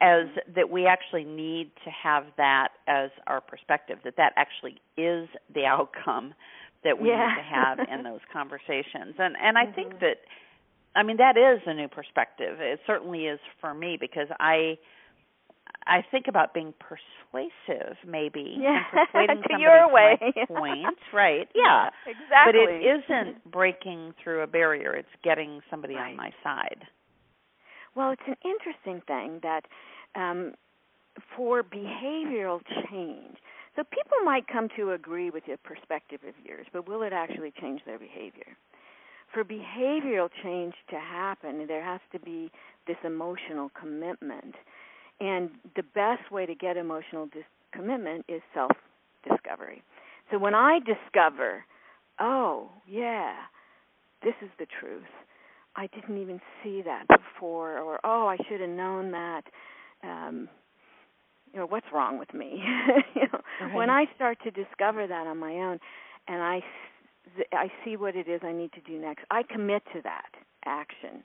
as 0.01 0.27
that 0.55 0.69
we 0.69 0.87
actually 0.87 1.23
need 1.23 1.71
to 1.83 1.91
have 1.91 2.25
that 2.37 2.69
as 2.87 3.09
our 3.27 3.41
perspective 3.41 3.97
that 4.03 4.15
that 4.17 4.33
actually 4.35 4.81
is 4.97 5.27
the 5.53 5.65
outcome 5.65 6.33
that 6.83 6.99
we 6.99 7.09
yeah. 7.09 7.27
need 7.27 7.35
to 7.35 7.41
have 7.43 7.79
in 7.79 8.03
those 8.09 8.21
conversations 8.31 9.15
and 9.19 9.35
and 9.41 9.57
I 9.57 9.65
mm-hmm. 9.65 9.75
think 9.75 9.99
that 9.99 10.17
I 10.95 11.03
mean 11.03 11.17
that 11.17 11.37
is 11.37 11.61
a 11.65 11.73
new 11.73 11.87
perspective. 11.87 12.59
It 12.59 12.79
certainly 12.85 13.25
is 13.25 13.39
for 13.59 13.73
me 13.73 13.97
because 13.99 14.27
I 14.39 14.77
I 15.87 16.03
think 16.11 16.27
about 16.27 16.53
being 16.53 16.73
persuasive 16.79 17.97
maybe 18.07 18.57
yeah. 18.59 18.83
and 18.93 19.07
persuading 19.11 19.43
to 19.49 19.61
your 19.61 19.87
to 19.87 19.93
way. 19.93 20.17
my 20.21 20.45
point, 20.47 20.97
right? 21.13 21.47
Yeah. 21.55 21.89
Exactly. 22.05 22.25
But 22.45 22.55
it 22.55 23.03
isn't 23.03 23.51
breaking 23.51 24.13
through 24.23 24.41
a 24.41 24.47
barrier. 24.47 24.93
It's 24.93 25.09
getting 25.23 25.61
somebody 25.69 25.95
right. 25.95 26.11
on 26.11 26.17
my 26.17 26.31
side. 26.43 26.83
Well, 27.95 28.11
it's 28.11 28.21
an 28.27 28.35
interesting 28.43 29.01
thing 29.07 29.39
that 29.43 29.65
um 30.15 30.53
for 31.35 31.63
behavioral 31.63 32.61
change. 32.89 33.37
So 33.75 33.83
people 33.83 34.17
might 34.23 34.47
come 34.47 34.67
to 34.77 34.91
agree 34.91 35.29
with 35.29 35.43
your 35.47 35.57
perspective 35.57 36.19
of 36.27 36.33
yours, 36.45 36.67
but 36.73 36.87
will 36.87 37.03
it 37.03 37.13
actually 37.13 37.53
change 37.59 37.81
their 37.85 37.99
behavior? 37.99 38.57
For 39.33 39.45
behavioral 39.45 40.29
change 40.43 40.73
to 40.89 40.97
happen, 40.97 41.65
there 41.67 41.83
has 41.83 42.01
to 42.11 42.19
be 42.19 42.51
this 42.85 42.97
emotional 43.05 43.71
commitment. 43.79 44.55
And 45.21 45.51
the 45.75 45.83
best 45.83 46.31
way 46.31 46.47
to 46.47 46.55
get 46.55 46.77
emotional 46.77 47.27
dis- 47.27 47.43
commitment 47.71 48.25
is 48.27 48.41
self 48.55 48.71
discovery. 49.29 49.83
So 50.31 50.39
when 50.39 50.55
I 50.55 50.79
discover, 50.79 51.63
oh, 52.19 52.69
yeah, 52.87 53.33
this 54.23 54.33
is 54.41 54.49
the 54.57 54.65
truth. 54.79 55.03
I 55.75 55.87
didn't 55.87 56.19
even 56.21 56.41
see 56.63 56.81
that 56.81 57.05
before, 57.07 57.77
or 57.77 57.99
oh, 58.03 58.27
I 58.27 58.37
should 58.49 58.61
have 58.61 58.69
known 58.69 59.11
that. 59.11 59.43
Um, 60.03 60.49
you 61.53 61.59
know, 61.59 61.65
what's 61.67 61.85
wrong 61.93 62.17
with 62.17 62.33
me? 62.33 62.63
you 63.15 63.21
know, 63.21 63.39
right. 63.61 63.75
when 63.75 63.89
I 63.89 64.05
start 64.15 64.37
to 64.43 64.51
discover 64.51 65.05
that 65.07 65.27
on 65.27 65.37
my 65.37 65.53
own, 65.53 65.79
and 66.27 66.41
I 66.41 66.61
I 67.53 67.71
see 67.85 67.95
what 67.95 68.15
it 68.15 68.27
is 68.27 68.41
I 68.43 68.51
need 68.51 68.73
to 68.73 68.81
do 68.81 68.99
next, 68.99 69.23
I 69.29 69.43
commit 69.43 69.83
to 69.93 70.01
that 70.03 70.29
action. 70.65 71.23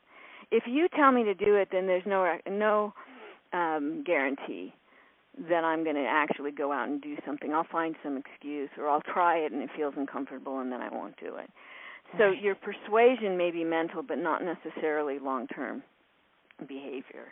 If 0.51 0.65
you 0.67 0.87
tell 0.95 1.11
me 1.11 1.25
to 1.25 1.35
do 1.35 1.57
it, 1.57 1.69
then 1.73 1.87
there's 1.87 2.07
no 2.07 2.37
no 2.49 2.93
um, 3.53 4.03
guarantee 4.05 4.75
that 5.49 5.65
I'm 5.65 5.85
going 5.85 5.97
to 5.97 6.07
actually 6.09 6.51
go 6.51 6.73
out 6.73 6.89
and 6.89 7.01
do 7.01 7.17
something. 7.27 7.53
I'll 7.53 7.67
find 7.71 7.95
some 8.03 8.17
excuse, 8.17 8.71
or 8.79 8.89
I'll 8.89 9.03
try 9.03 9.37
it 9.39 9.53
and 9.53 9.63
it 9.63 9.71
feels 9.77 9.95
uncomfortable, 9.97 10.61
and 10.61 10.73
then 10.73 10.81
I 10.81 10.89
won't 10.89 11.19
do 11.21 11.37
it. 11.37 11.51
So 12.19 12.31
your 12.31 12.55
persuasion 12.55 13.37
may 13.37 13.51
be 13.51 13.65
mental, 13.65 14.03
but 14.03 14.19
not 14.19 14.41
necessarily 14.43 15.19
long-term 15.19 15.83
behavior. 16.67 17.27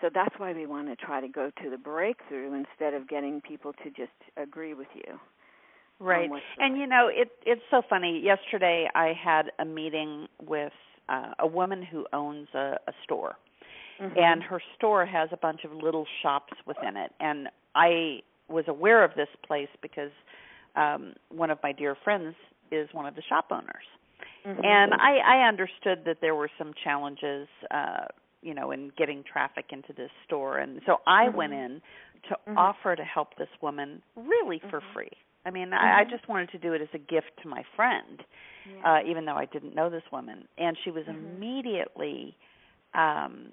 So 0.00 0.10
that's 0.12 0.34
why 0.38 0.52
we 0.52 0.66
want 0.66 0.88
to 0.88 0.96
try 0.96 1.20
to 1.20 1.28
go 1.28 1.50
to 1.62 1.70
the 1.70 1.76
breakthrough 1.76 2.52
instead 2.54 2.94
of 2.94 3.08
getting 3.08 3.40
people 3.40 3.72
to 3.84 3.90
just 3.90 4.12
agree 4.36 4.74
with 4.74 4.88
you. 4.94 5.20
Right. 6.00 6.28
And 6.58 6.76
you 6.76 6.86
know, 6.86 7.08
it 7.10 7.30
it's 7.46 7.62
so 7.70 7.82
funny. 7.88 8.20
Yesterday 8.22 8.88
I 8.94 9.12
had 9.12 9.52
a 9.60 9.64
meeting 9.64 10.26
with 10.42 10.72
uh, 11.08 11.32
a 11.38 11.46
woman 11.46 11.82
who 11.82 12.04
owns 12.12 12.48
a, 12.54 12.76
a 12.86 12.92
store. 13.04 13.36
Mm-hmm. 14.00 14.18
And 14.18 14.42
her 14.42 14.60
store 14.76 15.06
has 15.06 15.28
a 15.32 15.36
bunch 15.36 15.64
of 15.64 15.72
little 15.72 16.06
shops 16.22 16.52
within 16.66 16.96
it. 16.96 17.12
And 17.20 17.48
I 17.74 18.20
was 18.48 18.64
aware 18.68 19.04
of 19.04 19.12
this 19.16 19.28
place 19.46 19.68
because 19.82 20.10
um 20.76 21.14
one 21.28 21.50
of 21.50 21.58
my 21.62 21.72
dear 21.72 21.96
friends 22.02 22.34
is 22.70 22.88
one 22.92 23.06
of 23.06 23.14
the 23.14 23.22
shop 23.22 23.46
owners. 23.50 23.86
Mm-hmm. 24.46 24.64
And 24.64 24.94
I, 24.94 25.18
I 25.18 25.48
understood 25.48 26.02
that 26.06 26.18
there 26.20 26.34
were 26.34 26.50
some 26.58 26.72
challenges, 26.82 27.48
uh, 27.70 28.06
you 28.42 28.54
know, 28.54 28.72
in 28.72 28.90
getting 28.96 29.24
traffic 29.24 29.66
into 29.70 29.92
this 29.92 30.10
store. 30.26 30.58
And 30.58 30.80
so 30.86 30.98
I 31.06 31.26
mm-hmm. 31.26 31.36
went 31.36 31.52
in 31.52 31.80
to 32.28 32.34
mm-hmm. 32.34 32.58
offer 32.58 32.96
to 32.96 33.04
help 33.04 33.36
this 33.38 33.48
woman 33.62 34.02
really 34.16 34.60
for 34.70 34.80
mm-hmm. 34.80 34.92
free. 34.94 35.12
I 35.46 35.50
mean, 35.50 35.72
I, 35.72 36.00
I 36.00 36.02
mm-hmm. 36.02 36.10
just 36.10 36.28
wanted 36.28 36.50
to 36.50 36.58
do 36.58 36.72
it 36.72 36.82
as 36.82 36.88
a 36.94 36.98
gift 36.98 37.32
to 37.42 37.48
my 37.48 37.62
friend, 37.76 38.22
yeah. 38.70 38.94
uh, 38.94 39.08
even 39.08 39.24
though 39.24 39.36
I 39.36 39.46
didn't 39.46 39.74
know 39.74 39.88
this 39.88 40.02
woman. 40.12 40.46
And 40.58 40.76
she 40.84 40.90
was 40.90 41.04
mm-hmm. 41.04 41.36
immediately 41.36 42.36
um 42.94 43.48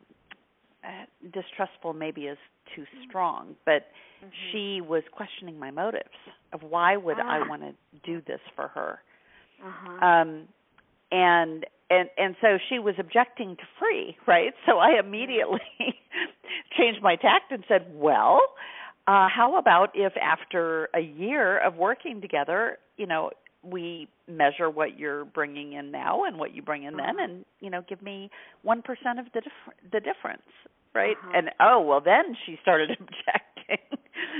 uh, 0.84 1.06
distrustful 1.32 1.94
maybe 1.94 2.22
is 2.22 2.38
too 2.76 2.86
strong, 3.08 3.56
but 3.66 3.88
mm-hmm. 4.24 4.30
she 4.52 4.82
was 4.82 5.04
questioning 5.12 5.60
my 5.60 5.72
motives 5.72 6.10
of 6.54 6.62
why 6.64 6.98
would 6.98 7.18
ah. 7.20 7.28
I 7.28 7.48
want 7.48 7.62
to 7.62 7.74
do 8.04 8.22
this 8.26 8.40
for 8.56 8.68
her. 8.70 9.00
Uh-huh. 9.64 10.06
Um 10.06 10.48
and 11.12 11.66
and 11.90 12.10
and 12.18 12.36
so 12.42 12.58
she 12.70 12.80
was 12.80 12.96
objecting 12.98 13.56
to 13.58 13.64
free, 13.80 14.18
right? 14.26 14.54
So 14.66 14.78
I 14.80 15.00
immediately 15.00 15.60
changed 16.78 17.02
my 17.04 17.16
tact 17.16 17.52
and 17.52 17.64
said, 17.68 17.86
"Well, 17.94 18.40
uh 19.08 19.28
how 19.28 19.58
about 19.58 19.92
if 19.94 20.14
after 20.18 20.90
a 20.96 21.02
year 21.02 21.60
of 21.60 21.76
working 21.76 22.22
together, 22.22 22.80
you 22.98 23.06
know, 23.06 23.32
we 23.63 24.08
measure 24.28 24.69
what 24.69 24.97
you're 24.97 25.26
bringing 25.26 25.74
in 25.74 25.91
now 25.91 26.24
and 26.24 26.38
what 26.38 26.56
you 26.56 26.62
bring 26.62 26.84
in 26.84 26.95
uh-huh. 26.95 27.13
then 27.17 27.30
and 27.30 27.45
you 27.60 27.69
know 27.69 27.84
give 27.88 28.02
me 28.02 28.30
1% 28.65 28.80
of 28.80 29.26
the 29.34 29.41
dif- 29.41 29.91
the 29.91 30.00
difference 30.00 30.41
right 30.93 31.17
uh-huh. 31.24 31.32
and 31.36 31.50
oh 31.60 31.82
well 31.82 32.02
then 32.02 32.36
she 32.45 32.58
started 32.62 32.89
objecting 33.00 34.00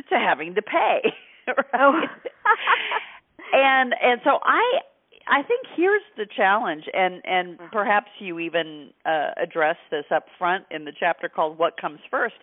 to 0.10 0.16
having 0.16 0.56
to 0.56 0.62
pay 0.62 1.02
right? 1.48 1.66
oh. 1.74 2.02
and 3.54 3.94
and 4.02 4.22
so 4.24 4.40
i 4.44 4.80
i 5.28 5.44
think 5.44 5.66
here's 5.76 6.02
the 6.18 6.26
challenge 6.36 6.86
and 6.94 7.22
and 7.26 7.60
uh-huh. 7.60 7.70
perhaps 7.72 8.08
you 8.20 8.40
even 8.40 8.90
uh 9.06 9.32
address 9.42 9.78
this 9.92 10.06
up 10.14 10.26
front 10.38 10.66
in 10.72 10.86
the 10.86 10.94
chapter 10.98 11.30
called 11.30 11.58
what 11.58 11.80
comes 11.80 12.00
first 12.10 12.36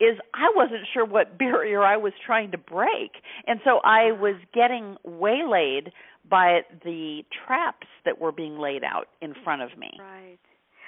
is 0.00 0.18
i 0.34 0.50
wasn't 0.56 0.82
sure 0.92 1.04
what 1.04 1.38
barrier 1.38 1.82
i 1.82 1.96
was 1.96 2.12
trying 2.24 2.50
to 2.50 2.58
break 2.58 3.12
and 3.46 3.60
so 3.64 3.80
i 3.84 4.10
uh-huh. 4.10 4.20
was 4.20 4.36
getting 4.52 4.96
waylaid 5.04 5.92
by 6.28 6.60
the 6.84 7.22
traps 7.46 7.86
that 8.04 8.20
were 8.20 8.32
being 8.32 8.58
laid 8.58 8.82
out 8.84 9.08
in 9.20 9.34
front 9.44 9.62
of 9.62 9.76
me. 9.78 9.90
Right. 9.98 10.38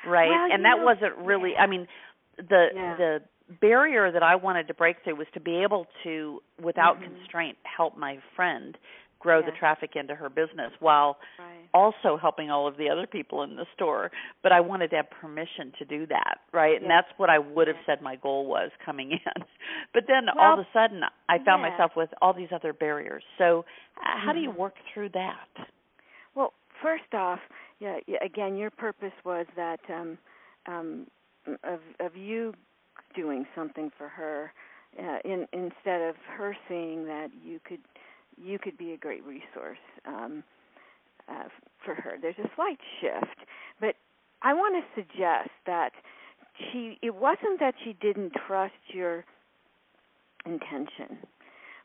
Right. 0.06 0.28
Well, 0.28 0.48
and 0.52 0.64
that 0.64 0.78
know, 0.78 0.84
wasn't 0.84 1.16
really 1.26 1.52
yeah. 1.54 1.62
I 1.62 1.66
mean 1.66 1.88
the 2.36 2.66
yeah. 2.74 2.96
the 2.96 3.18
barrier 3.60 4.10
that 4.10 4.22
I 4.22 4.36
wanted 4.36 4.68
to 4.68 4.74
break 4.74 4.96
through 5.04 5.16
was 5.16 5.26
to 5.34 5.40
be 5.40 5.62
able 5.62 5.86
to 6.04 6.40
without 6.62 6.96
mm-hmm. 7.00 7.14
constraint 7.14 7.58
help 7.64 7.96
my 7.96 8.18
friend 8.34 8.76
grow 9.26 9.40
yes. 9.40 9.50
the 9.50 9.58
traffic 9.58 9.90
into 9.96 10.14
her 10.14 10.28
business 10.28 10.70
while 10.78 11.16
right. 11.36 11.66
also 11.74 12.16
helping 12.16 12.48
all 12.48 12.68
of 12.68 12.76
the 12.76 12.88
other 12.88 13.08
people 13.08 13.42
in 13.42 13.56
the 13.56 13.66
store. 13.74 14.12
But 14.40 14.52
I 14.52 14.60
wanted 14.60 14.90
to 14.90 14.96
have 14.96 15.10
permission 15.10 15.72
to 15.80 15.84
do 15.84 16.06
that, 16.06 16.38
right? 16.52 16.74
Yes. 16.74 16.82
And 16.82 16.90
that's 16.90 17.08
what 17.16 17.28
I 17.28 17.40
would 17.40 17.66
have 17.66 17.76
said 17.86 18.00
my 18.00 18.14
goal 18.14 18.46
was 18.46 18.70
coming 18.84 19.10
in. 19.10 19.18
But 19.92 20.04
then 20.06 20.26
well, 20.36 20.44
all 20.44 20.52
of 20.54 20.60
a 20.60 20.68
sudden 20.72 21.00
I 21.28 21.38
found 21.38 21.62
yeah. 21.62 21.70
myself 21.70 21.92
with 21.96 22.10
all 22.22 22.32
these 22.32 22.50
other 22.54 22.72
barriers. 22.72 23.24
So 23.36 23.64
how 23.94 24.30
mm-hmm. 24.30 24.38
do 24.38 24.40
you 24.42 24.50
work 24.52 24.74
through 24.92 25.08
that? 25.10 25.66
Well, 26.36 26.52
first 26.82 27.12
off, 27.12 27.40
yeah, 27.80 27.98
yeah 28.06 28.18
again, 28.24 28.56
your 28.56 28.70
purpose 28.70 29.16
was 29.24 29.46
that 29.56 29.80
um 29.90 30.18
um 30.66 31.06
of 31.64 31.80
of 31.98 32.16
you 32.16 32.54
doing 33.14 33.46
something 33.56 33.90
for 33.98 34.08
her 34.08 34.52
uh, 34.98 35.18
in 35.24 35.46
instead 35.52 36.02
of 36.02 36.14
her 36.36 36.56
seeing 36.68 37.04
that 37.06 37.28
you 37.44 37.60
could 37.66 37.80
you 38.36 38.58
could 38.58 38.76
be 38.76 38.92
a 38.92 38.96
great 38.96 39.24
resource 39.24 39.78
um, 40.06 40.44
uh, 41.28 41.48
for 41.84 41.94
her. 41.94 42.16
There's 42.20 42.38
a 42.38 42.48
slight 42.54 42.78
shift, 43.00 43.48
but 43.80 43.94
I 44.42 44.52
want 44.52 44.82
to 44.82 45.00
suggest 45.00 45.50
that 45.66 45.90
she 46.58 46.98
it 47.02 47.14
wasn't 47.14 47.60
that 47.60 47.74
she 47.84 47.94
didn't 48.00 48.32
trust 48.46 48.74
your 48.88 49.24
intention, 50.44 51.18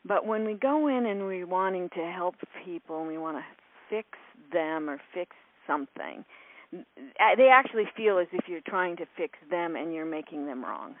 but 0.04 0.26
when 0.26 0.44
we 0.44 0.54
go 0.54 0.88
in 0.88 1.06
and 1.06 1.26
we're 1.26 1.46
wanting 1.46 1.88
to 1.90 2.10
help 2.14 2.36
people 2.64 3.00
and 3.00 3.08
we 3.08 3.18
want 3.18 3.36
to 3.38 3.44
fix 3.90 4.08
them 4.52 4.88
or 4.88 5.00
fix 5.12 5.34
something, 5.66 6.24
they 6.72 7.48
actually 7.52 7.84
feel 7.96 8.18
as 8.18 8.26
if 8.32 8.48
you're 8.48 8.60
trying 8.66 8.96
to 8.96 9.04
fix 9.16 9.38
them 9.50 9.76
and 9.76 9.92
you're 9.92 10.06
making 10.06 10.46
them 10.46 10.64
wrong. 10.64 10.94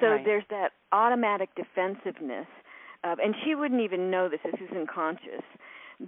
So 0.00 0.06
right. 0.06 0.24
there's 0.24 0.44
that 0.50 0.72
automatic 0.92 1.50
defensiveness 1.54 2.46
of, 3.04 3.18
and 3.18 3.34
she 3.44 3.54
wouldn't 3.54 3.80
even 3.80 4.10
know 4.10 4.28
this. 4.28 4.40
This 4.44 4.60
isn't 4.70 4.90
conscious. 4.90 5.42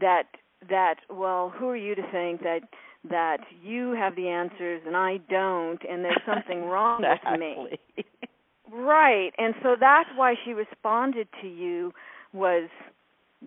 That 0.01 0.25
that 0.69 0.97
well, 1.11 1.53
who 1.57 1.69
are 1.69 1.77
you 1.77 1.95
to 1.95 2.03
think 2.11 2.43
that 2.43 2.61
that 3.09 3.39
you 3.63 3.93
have 3.93 4.17
the 4.17 4.29
answers 4.29 4.83
and 4.87 4.97
I 4.97 5.19
don't, 5.31 5.81
and 5.89 6.05
there's 6.05 6.21
something 6.27 6.65
wrong 6.69 7.05
exactly. 7.05 7.55
with 7.59 7.81
me. 7.97 8.05
Right, 8.73 9.33
and 9.39 9.55
so 9.63 9.77
that's 9.79 10.09
why 10.17 10.35
she 10.45 10.53
responded 10.53 11.29
to 11.41 11.47
you 11.47 11.93
was 12.33 12.69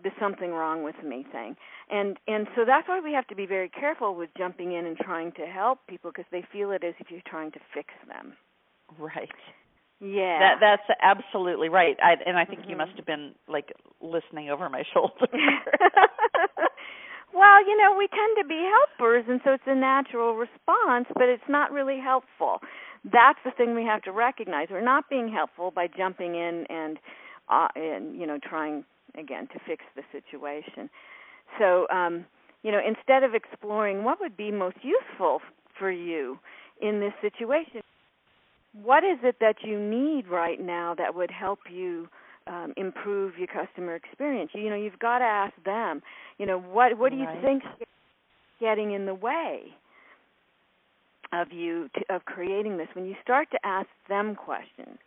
the 0.03 0.11
something 0.19 0.51
wrong 0.51 0.83
with 0.83 0.95
me 1.03 1.25
thing 1.31 1.55
and 1.89 2.17
and 2.27 2.47
so 2.55 2.63
that's 2.65 2.87
why 2.87 2.99
we 2.99 3.11
have 3.11 3.27
to 3.27 3.35
be 3.35 3.45
very 3.45 3.69
careful 3.69 4.15
with 4.15 4.29
jumping 4.37 4.73
in 4.73 4.85
and 4.85 4.97
trying 4.97 5.31
to 5.31 5.45
help 5.45 5.79
people 5.87 6.11
because 6.11 6.29
they 6.31 6.43
feel 6.51 6.71
it 6.71 6.83
as 6.83 6.93
if 6.99 7.09
you're 7.09 7.21
trying 7.27 7.51
to 7.51 7.59
fix 7.73 7.89
them 8.07 8.33
right 8.99 9.29
yeah. 9.99 10.39
That 10.39 10.59
that's 10.61 10.99
absolutely 11.01 11.69
right. 11.69 11.97
I 12.01 12.15
and 12.25 12.37
I 12.37 12.45
think 12.45 12.61
mm-hmm. 12.61 12.71
you 12.71 12.77
must 12.77 12.95
have 12.95 13.05
been 13.05 13.33
like 13.47 13.73
listening 14.01 14.49
over 14.49 14.69
my 14.69 14.83
shoulder. 14.93 15.27
well, 17.33 17.67
you 17.67 17.77
know, 17.77 17.95
we 17.97 18.07
tend 18.07 18.37
to 18.41 18.47
be 18.47 18.63
helpers 18.63 19.25
and 19.27 19.41
so 19.43 19.51
it's 19.51 19.63
a 19.67 19.75
natural 19.75 20.35
response, 20.35 21.07
but 21.15 21.23
it's 21.27 21.43
not 21.49 21.71
really 21.71 21.99
helpful. 21.99 22.59
That's 23.03 23.39
the 23.43 23.51
thing 23.51 23.75
we 23.75 23.83
have 23.83 24.01
to 24.03 24.11
recognize. 24.11 24.67
We're 24.71 24.81
not 24.81 25.09
being 25.09 25.31
helpful 25.31 25.71
by 25.71 25.87
jumping 25.87 26.35
in 26.35 26.65
and 26.69 26.97
uh 27.49 27.67
and 27.75 28.19
you 28.19 28.25
know 28.25 28.39
trying 28.41 28.85
again 29.17 29.47
to 29.53 29.59
fix 29.67 29.83
the 29.95 30.03
situation. 30.13 30.89
So, 31.59 31.87
um 31.93 32.25
you 32.63 32.71
know, 32.71 32.79
instead 32.85 33.23
of 33.23 33.35
exploring 33.35 34.03
what 34.03 34.19
would 34.19 34.35
be 34.35 34.51
most 34.51 34.77
useful 34.81 35.39
for 35.77 35.91
you 35.91 36.39
in 36.81 36.99
this 36.99 37.13
situation, 37.21 37.81
what 38.73 39.03
is 39.03 39.19
it 39.23 39.37
that 39.39 39.57
you 39.63 39.79
need 39.79 40.27
right 40.27 40.59
now 40.59 40.93
that 40.97 41.15
would 41.15 41.31
help 41.31 41.59
you 41.71 42.07
um, 42.47 42.73
improve 42.77 43.37
your 43.37 43.47
customer 43.47 43.95
experience? 43.95 44.51
You 44.53 44.69
know, 44.69 44.75
you've 44.75 44.99
got 44.99 45.19
to 45.19 45.25
ask 45.25 45.53
them. 45.65 46.01
You 46.37 46.45
know, 46.45 46.59
what 46.59 46.97
what 46.97 47.11
do 47.11 47.17
you 47.17 47.25
right. 47.25 47.41
think 47.41 47.63
getting 48.59 48.91
in 48.93 49.05
the 49.05 49.15
way 49.15 49.63
of 51.31 51.51
you 51.51 51.89
to, 51.95 52.15
of 52.15 52.25
creating 52.25 52.77
this? 52.77 52.87
When 52.93 53.05
you 53.05 53.15
start 53.23 53.49
to 53.51 53.59
ask 53.63 53.89
them 54.07 54.35
questions, 54.35 54.97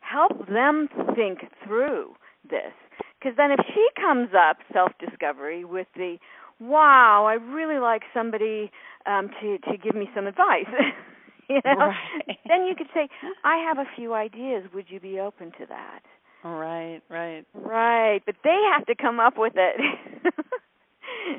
help 0.00 0.48
them 0.48 0.88
think 1.14 1.40
through 1.66 2.14
this. 2.48 2.72
Because 3.18 3.36
then 3.36 3.50
if 3.50 3.60
she 3.74 3.86
comes 4.00 4.30
up 4.36 4.58
self 4.72 4.92
discovery 4.98 5.64
with 5.64 5.88
the 5.96 6.16
wow, 6.60 7.24
I 7.26 7.34
really 7.34 7.80
like 7.80 8.02
somebody 8.14 8.70
um 9.06 9.30
to 9.40 9.58
to 9.58 9.76
give 9.76 9.96
me 9.96 10.08
some 10.14 10.26
advice. 10.26 10.66
you 11.54 11.60
know, 11.64 11.78
right. 11.80 12.38
then 12.46 12.64
you 12.66 12.74
could 12.76 12.86
say, 12.94 13.08
I 13.44 13.56
have 13.56 13.78
a 13.78 13.84
few 13.96 14.14
ideas. 14.14 14.64
Would 14.72 14.86
you 14.88 15.00
be 15.00 15.18
open 15.18 15.50
to 15.58 15.66
that? 15.68 16.00
Right, 16.44 17.00
right. 17.10 17.44
Right, 17.54 18.22
but 18.24 18.36
they 18.44 18.56
have 18.72 18.86
to 18.86 18.94
come 18.94 19.18
up 19.18 19.34
with 19.36 19.54
it. 19.56 19.80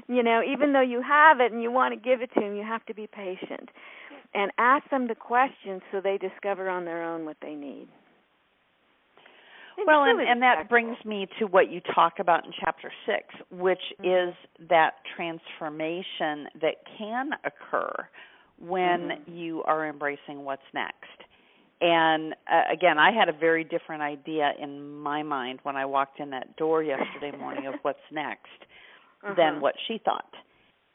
you 0.08 0.22
know, 0.22 0.42
even 0.44 0.74
though 0.74 0.82
you 0.82 1.02
have 1.02 1.40
it 1.40 1.52
and 1.52 1.64
you 1.64 1.72
want 1.72 1.94
to 1.94 2.00
give 2.00 2.22
it 2.22 2.30
to 2.34 2.42
them, 2.42 2.56
you 2.56 2.64
have 2.64 2.86
to 2.88 2.94
be 2.94 3.08
patient 3.08 3.70
and 4.34 4.52
ask 4.58 4.90
them 4.90 5.08
the 5.08 5.16
questions 5.16 5.82
so 5.92 6.02
they 6.02 6.18
discover 6.18 6.70
on 6.70 6.86
their 6.86 7.04
own 7.04 7.26
what 7.26 7.38
they 7.42 7.56
need. 7.56 7.88
It's 9.78 9.88
well, 9.88 10.04
and, 10.04 10.20
really 10.20 10.30
and 10.30 10.42
that 10.42 10.70
brings 10.70 10.98
me 11.06 11.28
to 11.40 11.46
what 11.48 11.72
you 11.72 11.82
talk 11.96 12.20
about 12.20 12.46
in 12.46 12.52
chapter 12.60 12.92
six, 13.06 13.34
which 13.50 13.82
Mhm. 14.00 14.30
is 14.30 14.36
that 14.70 14.96
transformation 15.16 16.50
that 16.56 16.86
can 16.98 17.32
occur 17.46 18.10
when 18.62 19.10
Mhm. 19.10 19.20
you 19.28 19.64
are 19.64 19.88
embracing 19.88 20.44
what's 20.44 20.72
next. 20.74 21.24
And 21.82 22.36
uh, 22.48 22.64
again, 22.70 23.00
I 23.00 23.12
had 23.12 23.28
a 23.28 23.34
very 23.34 23.64
different 23.64 24.04
idea 24.04 24.54
in 24.60 25.00
my 25.00 25.24
mind 25.24 25.60
when 25.64 25.76
I 25.76 25.86
walked 25.86 26.20
in 26.20 26.30
that 26.30 26.56
door 26.56 26.84
yesterday 26.84 27.32
morning 27.38 27.66
of 27.66 27.76
what's 27.82 28.00
next 28.12 28.48
Uh-huh. 29.24 29.34
than 29.36 29.60
what 29.62 29.76
she 29.88 29.98
thought. 30.00 30.34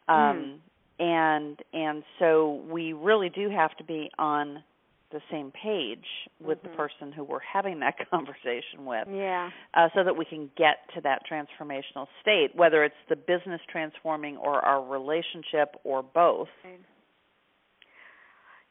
Um, 0.09 0.61
and 0.99 1.61
and 1.73 2.03
so 2.19 2.63
we 2.69 2.93
really 2.93 3.29
do 3.29 3.51
have 3.51 3.77
to 3.77 3.85
be 3.85 4.11
on 4.19 4.63
the 5.11 5.21
same 5.31 5.53
page 5.53 6.07
with 6.41 6.61
the 6.63 6.69
Mhm. 6.69 6.77
person 6.77 7.13
who 7.13 7.23
we're 7.23 7.39
having 7.41 7.79
that 7.81 7.95
conversation 8.11 8.85
with 8.87 9.07
Yeah. 9.09 9.51
uh, 9.75 9.89
so 9.95 10.03
that 10.03 10.17
we 10.17 10.25
can 10.25 10.51
get 10.57 10.89
to 10.95 11.01
that 11.03 11.25
transformational 11.27 12.09
state 12.21 12.55
whether 12.57 12.83
it's 12.83 12.97
the 13.09 13.15
business 13.17 13.61
transforming 13.69 14.37
or 14.39 14.65
our 14.65 14.83
relationship 14.83 15.77
or 15.85 16.03
both 16.03 16.49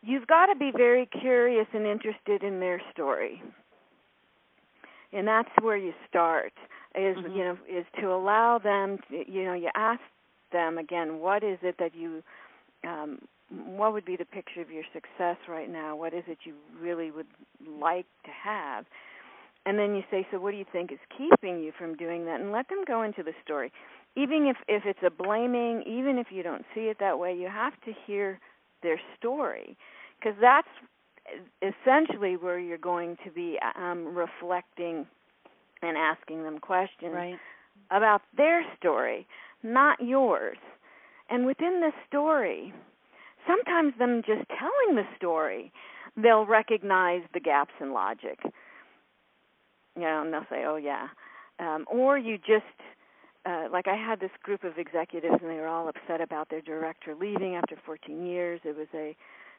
You've 0.05 0.27
got 0.27 0.45
to 0.47 0.55
be 0.55 0.71
very 0.75 1.07
curious 1.07 1.67
and 1.73 1.85
interested 1.87 2.43
in 2.43 2.59
their 2.59 2.79
story. 2.93 3.41
And 5.11 5.27
that's 5.27 5.49
where 5.61 5.77
you 5.77 5.93
start 6.07 6.53
is 6.95 7.17
Mhm. 7.17 7.35
you 7.35 7.43
know 7.43 7.57
is 7.67 7.85
to 7.99 8.13
allow 8.13 8.57
them 8.57 8.97
to, 9.09 9.29
you 9.29 9.43
know 9.43 9.53
you 9.53 9.69
ask 9.75 10.01
them 10.51 10.77
again 10.77 11.19
what 11.19 11.43
is 11.43 11.59
it 11.61 11.77
that 11.77 11.93
you 11.93 12.23
um 12.87 13.19
what 13.75 13.93
would 13.93 14.05
be 14.05 14.15
the 14.15 14.25
picture 14.25 14.61
of 14.61 14.71
your 14.71 14.83
success 14.93 15.37
right 15.47 15.69
now 15.69 15.95
what 15.95 16.13
is 16.13 16.23
it 16.27 16.37
you 16.45 16.55
really 16.79 17.11
would 17.11 17.27
like 17.67 18.05
to 18.23 18.31
have 18.31 18.85
and 19.65 19.77
then 19.77 19.93
you 19.95 20.03
say 20.09 20.25
so 20.31 20.39
what 20.39 20.51
do 20.51 20.57
you 20.57 20.65
think 20.71 20.91
is 20.91 20.99
keeping 21.17 21.59
you 21.61 21.71
from 21.77 21.95
doing 21.95 22.25
that 22.25 22.39
and 22.39 22.51
let 22.51 22.67
them 22.69 22.83
go 22.85 23.01
into 23.01 23.23
the 23.23 23.33
story 23.43 23.71
even 24.15 24.47
if 24.47 24.57
if 24.69 24.85
it's 24.85 25.03
a 25.03 25.09
blaming 25.09 25.83
even 25.83 26.17
if 26.17 26.27
you 26.31 26.43
don't 26.43 26.65
see 26.73 26.87
it 26.87 26.97
that 26.99 27.19
way 27.19 27.33
you 27.35 27.49
have 27.49 27.73
to 27.81 27.91
hear 28.07 28.39
their 28.85 29.01
story 29.17 29.75
because 30.19 30.37
that's 30.39 30.67
essentially 31.61 32.37
where 32.37 32.59
you're 32.59 32.77
going 32.77 33.17
to 33.25 33.31
be 33.31 33.57
um 33.75 34.15
reflecting 34.15 35.05
and 35.81 35.97
asking 35.97 36.43
them 36.43 36.59
questions 36.59 37.13
right 37.13 37.39
about 37.91 38.21
their 38.35 38.63
story, 38.77 39.27
not 39.63 39.99
yours. 40.01 40.57
And 41.29 41.45
within 41.45 41.81
the 41.81 41.91
story, 42.07 42.73
sometimes 43.47 43.93
them 43.97 44.21
just 44.25 44.47
telling 44.49 44.95
the 44.95 45.05
story, 45.17 45.71
they'll 46.15 46.45
recognize 46.45 47.21
the 47.33 47.39
gaps 47.39 47.73
in 47.81 47.93
logic. 47.93 48.39
You 49.95 50.01
know, 50.01 50.21
and 50.23 50.33
they'll 50.33 50.45
say, 50.49 50.65
"Oh 50.65 50.75
yeah," 50.75 51.07
um, 51.59 51.85
or 51.87 52.17
you 52.17 52.37
just 52.37 52.65
uh, 53.45 53.67
like 53.71 53.87
I 53.87 53.95
had 53.95 54.19
this 54.19 54.31
group 54.43 54.63
of 54.63 54.77
executives, 54.77 55.35
and 55.41 55.49
they 55.49 55.55
were 55.55 55.67
all 55.67 55.87
upset 55.87 56.21
about 56.21 56.49
their 56.49 56.61
director 56.61 57.15
leaving 57.19 57.55
after 57.55 57.77
14 57.85 58.25
years. 58.25 58.59
It 58.63 58.75
was 58.75 58.87
a 58.93 59.15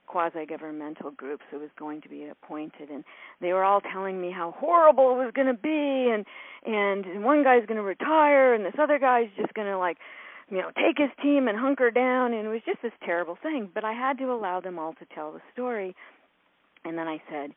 quasi-governmental 0.06 1.12
group, 1.12 1.40
so 1.50 1.56
it 1.56 1.60
was 1.60 1.70
going 1.78 2.00
to 2.02 2.08
be 2.08 2.26
appointed, 2.26 2.90
and 2.90 3.04
they 3.40 3.52
were 3.52 3.64
all 3.64 3.80
telling 3.80 4.20
me 4.20 4.30
how 4.30 4.54
horrible 4.58 5.12
it 5.12 5.24
was 5.24 5.32
going 5.34 5.48
to 5.48 5.54
be, 5.54 6.10
and 6.12 6.24
and 6.64 7.24
one 7.24 7.44
guy's 7.44 7.66
going 7.66 7.76
to 7.76 7.82
retire, 7.82 8.54
and 8.54 8.64
this 8.64 8.74
other 8.78 8.98
guy's 8.98 9.28
just 9.36 9.52
going 9.54 9.68
to 9.68 9.78
like, 9.78 9.98
you 10.50 10.58
know, 10.58 10.70
take 10.76 10.98
his 10.98 11.10
team 11.22 11.48
and 11.48 11.58
hunker 11.58 11.90
down, 11.90 12.32
and 12.32 12.46
it 12.46 12.50
was 12.50 12.62
just 12.64 12.82
this 12.82 12.92
terrible 13.04 13.36
thing. 13.42 13.68
But 13.72 13.84
I 13.84 13.92
had 13.92 14.18
to 14.18 14.32
allow 14.32 14.60
them 14.60 14.78
all 14.78 14.94
to 14.94 15.06
tell 15.14 15.32
the 15.32 15.40
story, 15.52 15.94
and 16.84 16.96
then 16.96 17.08
I 17.08 17.20
said, 17.30 17.52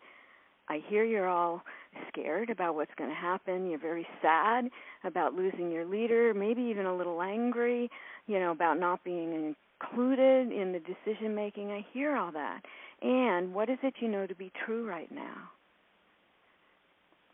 I 0.67 0.81
hear 0.87 1.03
you're 1.03 1.27
all 1.27 1.63
scared 2.11 2.49
about 2.49 2.75
what's 2.75 2.91
going 2.97 3.09
to 3.09 3.15
happen. 3.15 3.69
You're 3.69 3.79
very 3.79 4.07
sad 4.21 4.69
about 5.03 5.33
losing 5.33 5.71
your 5.71 5.85
leader, 5.85 6.33
maybe 6.33 6.61
even 6.63 6.85
a 6.85 6.95
little 6.95 7.21
angry, 7.21 7.89
you 8.27 8.39
know, 8.39 8.51
about 8.51 8.79
not 8.79 9.03
being 9.03 9.55
included 9.81 10.51
in 10.51 10.71
the 10.71 10.79
decision 10.79 11.35
making. 11.35 11.71
I 11.71 11.85
hear 11.93 12.15
all 12.15 12.31
that. 12.31 12.61
And 13.01 13.53
what 13.53 13.69
is 13.69 13.77
it 13.83 13.93
you 13.99 14.07
know 14.07 14.27
to 14.27 14.35
be 14.35 14.51
true 14.65 14.87
right 14.87 15.11
now? 15.11 15.49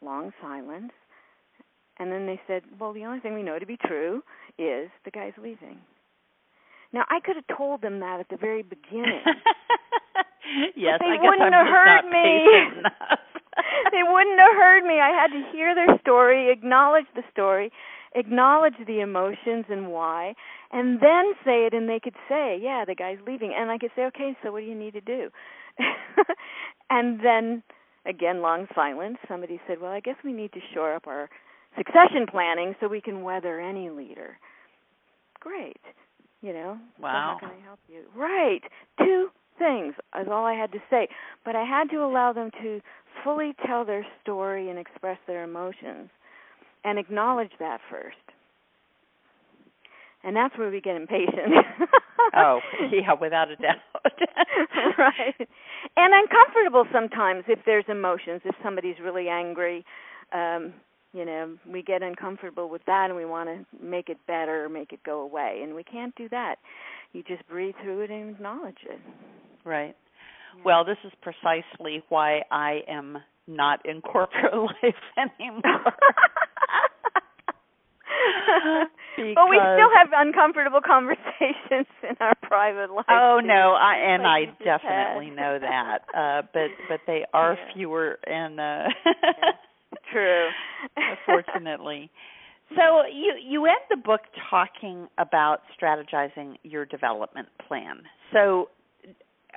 Long 0.01 0.31
silence. 0.41 0.91
And 1.97 2.11
then 2.11 2.25
they 2.25 2.39
said, 2.47 2.63
Well, 2.79 2.93
the 2.93 3.05
only 3.05 3.19
thing 3.19 3.33
we 3.33 3.43
know 3.43 3.57
to 3.57 3.65
be 3.65 3.77
true 3.87 4.21
is 4.57 4.89
the 5.05 5.11
guy's 5.11 5.33
leaving. 5.37 5.79
Now, 6.93 7.03
I 7.09 7.19
could 7.19 7.35
have 7.35 7.57
told 7.57 7.81
them 7.81 7.99
that 8.01 8.19
at 8.19 8.29
the 8.29 8.37
very 8.37 8.61
beginning. 8.63 9.21
yes, 10.75 10.99
they 10.99 11.05
I 11.07 11.17
guess 11.17 11.23
wouldn't 11.23 11.41
I'm 11.41 11.53
have 11.53 11.65
just 11.65 11.71
heard 11.71 12.05
me. 12.11 13.24
Patient 14.81 15.07
enough. 15.07 15.21
they 15.21 15.39
wouldn't 15.45 15.63
have 15.63 15.63
heard 15.63 15.75
me. 15.75 15.75
I 15.77 15.77
had 15.77 15.83
to 15.83 15.83
hear 15.85 15.93
their 15.95 15.97
story, 15.99 16.51
acknowledge 16.51 17.05
the 17.15 17.23
story, 17.31 17.71
acknowledge 18.15 18.75
the 18.87 18.99
emotions 19.01 19.65
and 19.69 19.89
why, 19.91 20.35
and 20.71 20.99
then 21.01 21.33
say 21.45 21.65
it 21.65 21.73
and 21.73 21.89
they 21.89 21.99
could 21.99 22.15
say, 22.29 22.57
"Yeah, 22.61 22.85
the 22.85 22.95
guy's 22.95 23.19
leaving." 23.25 23.53
And 23.53 23.71
I 23.71 23.77
could 23.77 23.91
say, 23.95 24.05
"Okay, 24.05 24.35
so 24.43 24.51
what 24.51 24.61
do 24.61 24.65
you 24.67 24.75
need 24.75 24.93
to 24.93 25.01
do?" 25.01 25.31
and 26.89 27.19
then 27.21 27.63
again 28.05 28.41
long 28.41 28.67
silence. 28.75 29.17
Somebody 29.27 29.59
said, 29.67 29.81
"Well, 29.81 29.91
I 29.91 29.99
guess 30.01 30.17
we 30.23 30.33
need 30.33 30.53
to 30.53 30.61
shore 30.73 30.95
up 30.95 31.07
our 31.07 31.29
succession 31.77 32.27
planning 32.29 32.75
so 32.79 32.87
we 32.87 33.01
can 33.01 33.23
weather 33.23 33.59
any 33.59 33.89
leader." 33.89 34.37
Great. 35.39 35.81
You 36.41 36.53
know, 36.53 36.77
so 36.97 37.03
Wow. 37.03 37.37
how 37.41 37.47
can 37.49 37.57
I 37.57 37.63
help 37.63 37.79
you? 37.87 38.03
Right. 38.15 38.63
Two 38.99 39.31
things 39.57 39.93
is 40.19 40.27
all 40.29 40.45
I 40.45 40.53
had 40.53 40.71
to 40.73 40.79
say. 40.89 41.07
But 41.43 41.55
I 41.55 41.63
had 41.63 41.89
to 41.91 41.97
allow 41.97 42.33
them 42.33 42.51
to 42.61 42.81
fully 43.23 43.53
tell 43.65 43.85
their 43.85 44.05
story 44.21 44.69
and 44.69 44.79
express 44.79 45.17
their 45.27 45.43
emotions 45.43 46.09
and 46.83 46.99
acknowledge 46.99 47.51
that 47.59 47.79
first. 47.89 48.15
And 50.23 50.35
that's 50.35 50.57
where 50.57 50.71
we 50.71 50.81
get 50.81 50.95
impatient. 50.95 51.53
oh, 52.35 52.59
yeah, 52.91 53.13
without 53.19 53.51
a 53.51 53.55
doubt. 53.55 53.75
right. 54.97 55.47
And 55.95 56.13
uncomfortable 56.13 56.85
sometimes 56.91 57.43
if 57.47 57.59
there's 57.65 57.85
emotions, 57.87 58.41
if 58.43 58.55
somebody's 58.63 58.95
really 59.03 59.27
angry, 59.29 59.85
um, 60.33 60.73
you 61.15 61.23
know, 61.25 61.55
we 61.71 61.81
get 61.81 62.03
uncomfortable 62.03 62.67
with 62.69 62.81
that 62.87 63.05
and 63.09 63.15
we 63.15 63.23
want 63.25 63.47
to 63.47 63.65
make 63.83 64.09
it 64.09 64.17
better, 64.27 64.67
make 64.67 64.91
it 64.91 64.99
go 65.05 65.21
away, 65.21 65.61
and 65.63 65.73
we 65.73 65.83
can't 65.83 66.13
do 66.15 66.27
that. 66.29 66.55
You 67.13 67.23
just 67.23 67.47
breathe 67.47 67.75
through 67.81 68.01
it 68.01 68.11
and 68.11 68.31
acknowledge 68.35 68.79
it. 68.89 68.99
Right. 69.63 69.95
Yeah. 70.57 70.61
Well, 70.65 70.83
this 70.83 70.97
is 71.05 71.13
precisely 71.21 72.03
why 72.09 72.41
I 72.51 72.81
am 72.89 73.17
not 73.47 73.85
in 73.85 74.01
corporate 74.01 74.53
life 74.53 74.95
anymore. 75.17 75.61
but 79.17 79.45
we 79.49 79.57
still 79.57 79.89
have 79.97 80.09
uncomfortable 80.15 80.81
conversations 80.85 81.87
in 82.09 82.15
our 82.19 82.33
private 82.43 82.91
life. 82.91 83.05
Oh 83.09 83.39
too. 83.41 83.47
no, 83.47 83.73
I 83.79 83.95
and 84.13 84.23
Like 84.23 84.49
I 84.59 84.63
definitely 84.63 85.27
had. 85.27 85.35
know 85.35 85.59
that. 85.59 85.97
Uh 86.13 86.41
but 86.53 86.69
but 86.89 86.99
they 87.07 87.23
are 87.33 87.53
Yeah. 87.53 87.73
fewer 87.73 88.19
and 88.27 88.59
uh 88.59 88.87
True. 90.11 90.47
fortunately. 91.25 92.09
So 92.69 93.03
you 93.05 93.33
you 93.47 93.65
end 93.67 93.77
the 93.91 93.95
book 93.95 94.21
talking 94.49 95.07
about 95.19 95.61
strategizing 95.79 96.55
your 96.63 96.83
development 96.83 97.47
plan. 97.67 98.01
So 98.33 98.69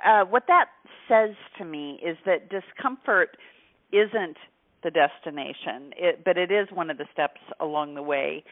uh, 0.05 0.25
what 0.25 0.43
that 0.47 0.65
says 1.07 1.35
to 1.57 1.65
me 1.65 1.99
is 2.05 2.17
that 2.25 2.49
discomfort 2.49 3.35
isn't 3.91 4.37
the 4.83 4.91
destination, 4.91 5.91
it, 5.97 6.23
but 6.23 6.37
it 6.37 6.51
is 6.51 6.67
one 6.71 6.89
of 6.89 6.97
the 6.97 7.05
steps 7.11 7.41
along 7.59 7.95
the 7.95 8.03
way 8.03 8.43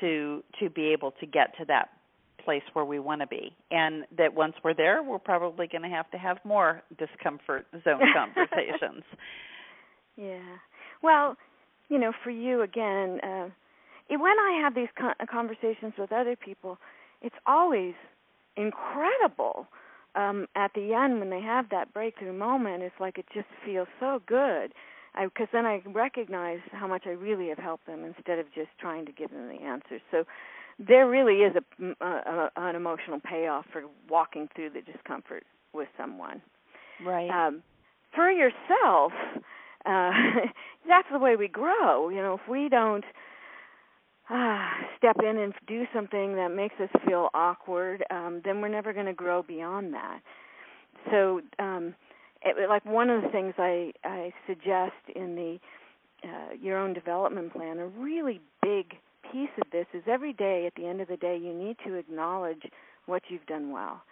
to 0.00 0.42
to 0.60 0.70
be 0.70 0.92
able 0.92 1.10
to 1.20 1.26
get 1.26 1.56
to 1.58 1.64
that 1.66 1.88
place 2.44 2.62
where 2.72 2.84
we 2.84 2.98
want 2.98 3.20
to 3.20 3.26
be, 3.26 3.54
and 3.70 4.04
that 4.16 4.34
once 4.34 4.54
we're 4.62 4.74
there, 4.74 5.02
we're 5.02 5.18
probably 5.18 5.66
going 5.66 5.82
to 5.82 5.88
have 5.88 6.10
to 6.10 6.18
have 6.18 6.38
more 6.44 6.82
discomfort 6.98 7.66
zone 7.84 8.00
conversations. 8.14 9.02
Yeah. 10.16 10.38
Well, 11.02 11.36
you 11.88 11.98
know, 11.98 12.12
for 12.22 12.30
you 12.30 12.62
again, 12.62 13.20
uh, 13.22 13.48
it, 14.08 14.18
when 14.18 14.38
I 14.38 14.60
have 14.62 14.74
these 14.74 14.88
con- 14.98 15.14
conversations 15.30 15.94
with 15.98 16.12
other 16.12 16.36
people, 16.36 16.78
it's 17.22 17.34
always 17.46 17.94
incredible. 18.56 19.66
Um, 20.14 20.46
at 20.54 20.72
the 20.74 20.94
end, 20.94 21.18
when 21.18 21.30
they 21.30 21.40
have 21.40 21.70
that 21.70 21.92
breakthrough 21.92 22.32
moment, 22.32 22.82
it's 22.82 22.94
like 23.00 23.18
it 23.18 23.26
just 23.34 23.48
feels 23.64 23.88
so 23.98 24.22
good, 24.26 24.72
because 25.22 25.48
then 25.52 25.66
I 25.66 25.82
recognize 25.86 26.60
how 26.72 26.86
much 26.86 27.02
I 27.06 27.10
really 27.10 27.48
have 27.48 27.58
helped 27.58 27.86
them 27.86 28.04
instead 28.04 28.38
of 28.38 28.46
just 28.54 28.68
trying 28.78 29.06
to 29.06 29.12
give 29.12 29.30
them 29.30 29.48
the 29.48 29.62
answers. 29.64 30.00
So 30.10 30.24
there 30.78 31.08
really 31.08 31.38
is 31.42 31.54
a, 31.56 32.04
a, 32.04 32.50
an 32.56 32.76
emotional 32.76 33.20
payoff 33.20 33.64
for 33.72 33.82
walking 34.08 34.48
through 34.54 34.70
the 34.70 34.80
discomfort 34.82 35.44
with 35.72 35.88
someone. 35.96 36.40
Right. 37.04 37.30
Um, 37.30 37.62
for 38.14 38.30
yourself, 38.30 39.12
uh, 39.86 40.10
that's 40.88 41.08
the 41.12 41.18
way 41.18 41.36
we 41.36 41.48
grow. 41.48 42.08
You 42.08 42.22
know, 42.22 42.34
if 42.34 42.48
we 42.48 42.68
don't 42.68 43.04
uh, 44.30 44.68
step 44.98 45.16
in 45.22 45.38
and 45.38 45.52
do 45.66 45.84
something 45.94 46.34
that 46.36 46.48
makes 46.48 46.74
us 46.80 46.88
feel 47.06 47.28
awkward, 47.34 48.04
um, 48.10 48.40
then 48.44 48.60
we're 48.60 48.68
never 48.68 48.92
going 48.92 49.06
to 49.06 49.12
grow 49.12 49.42
beyond 49.42 49.94
that. 49.94 50.20
So, 51.10 51.40
um, 51.58 51.94
it, 52.42 52.68
like 52.68 52.84
one 52.84 53.10
of 53.10 53.22
the 53.22 53.28
things 53.28 53.54
I, 53.58 53.92
I 54.04 54.32
suggest 54.46 54.92
in 55.14 55.34
the 55.34 55.58
uh, 56.24 56.54
your 56.58 56.78
own 56.78 56.94
development 56.94 57.52
plan, 57.52 57.78
a 57.78 57.86
really 57.86 58.40
big 58.62 58.92
piece 59.30 59.50
of 59.60 59.70
this 59.72 59.86
is 59.92 60.02
every 60.06 60.32
day. 60.32 60.64
At 60.66 60.74
the 60.74 60.88
end 60.88 61.02
of 61.02 61.08
the 61.08 61.18
day, 61.18 61.36
you 61.36 61.52
need 61.52 61.76
to 61.86 61.94
acknowledge 61.94 62.62
what 63.04 63.22
you've 63.28 63.44
done 63.44 63.70
well 63.70 64.02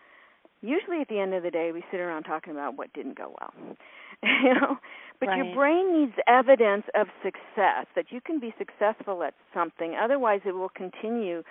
usually 0.63 1.01
at 1.01 1.09
the 1.09 1.19
end 1.19 1.35
of 1.35 1.43
the 1.43 1.51
day 1.51 1.71
we 1.73 1.85
sit 1.91 2.01
around 2.01 2.23
talking 2.25 2.53
about 2.53 2.77
what 2.77 2.93
didn't 2.93 3.17
go 3.17 3.35
well 3.41 3.77
you 4.23 4.55
know? 4.55 4.79
But 5.21 5.29
right. 5.29 5.45
your 5.45 5.55
brain 5.55 6.01
needs 6.01 6.15
evidence 6.27 6.85
of 6.95 7.07
success 7.23 7.87
that 7.95 8.07
you 8.11 8.21
can 8.21 8.41
be 8.41 8.53
successful 8.59 9.23
at 9.23 9.35
something. 9.55 9.95
Otherwise 10.01 10.41
it 10.45 10.53
will 10.53 10.71
continue 10.71 11.43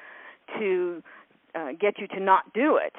to 0.59 1.03
uh, 1.55 1.69
get 1.79 1.99
you 1.99 2.07
to 2.07 2.19
not 2.19 2.53
do 2.53 2.77
it. 2.77 2.93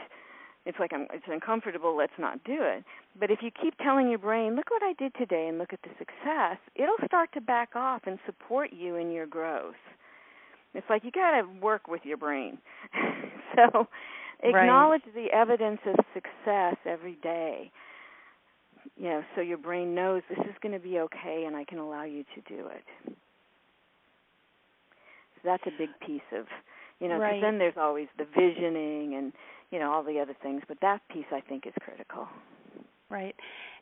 It's 0.65 0.79
like 0.79 0.93
I'm, 0.95 1.07
it's 1.13 1.25
uncomfortable 1.27 1.97
let's 1.97 2.13
not 2.19 2.43
do 2.45 2.59
it. 2.61 2.85
But 3.19 3.31
if 3.31 3.41
you 3.43 3.51
keep 3.51 3.77
telling 3.79 4.09
your 4.09 4.19
brain 4.19 4.57
look 4.57 4.71
what 4.71 4.83
i 4.83 4.95
did 4.99 5.15
today 5.15 5.47
and 5.49 5.59
look 5.59 5.73
at 5.73 5.83
the 5.83 5.91
success 5.99 6.57
it'll 6.77 7.05
start 7.05 7.31
to 7.35 7.41
back 7.41 7.71
off 7.75 8.03
and 8.07 8.19
support 8.25 8.71
you 8.73 8.97
in 8.97 9.11
your 9.11 9.27
growth. 9.27 9.75
It's 10.75 10.87
like 10.89 11.05
you 11.05 11.11
got 11.11 11.33
to 11.33 11.47
work 11.61 11.89
with 11.89 12.03
your 12.05 12.17
brain. 12.17 12.59
So 13.55 13.87
Acknowledge 14.43 15.03
right. 15.07 15.15
the 15.15 15.37
evidence 15.37 15.81
of 15.87 15.95
success 16.15 16.77
every 16.85 17.17
day. 17.23 17.71
You 18.97 19.09
know, 19.09 19.23
so 19.35 19.41
your 19.41 19.59
brain 19.59 19.95
knows 19.95 20.23
this 20.29 20.39
is 20.39 20.55
going 20.61 20.73
to 20.73 20.81
be 20.81 20.99
okay 20.99 21.45
and 21.47 21.57
I 21.57 21.65
can 21.65 21.79
allow 21.79 22.05
you 22.05 22.25
to 22.35 22.55
do 22.55 22.67
it. 22.67 22.85
So 23.07 25.41
that's 25.45 25.63
a 25.67 25.79
big 25.79 25.91
piece 26.05 26.21
of, 26.37 26.47
you 27.01 27.09
know, 27.09 27.15
because 27.15 27.33
right. 27.33 27.41
then 27.41 27.59
there's 27.59 27.77
always 27.77 28.09
the 28.19 28.25
visioning 28.25 29.15
and, 29.15 29.33
you 29.71 29.79
know, 29.79 29.93
all 29.93 30.03
the 30.03 30.19
other 30.19 30.35
things, 30.43 30.63
but 30.67 30.79
that 30.83 31.01
piece 31.13 31.27
I 31.33 31.41
think 31.41 31.67
is 31.67 31.73
critical. 31.81 32.27
Right. 33.11 33.35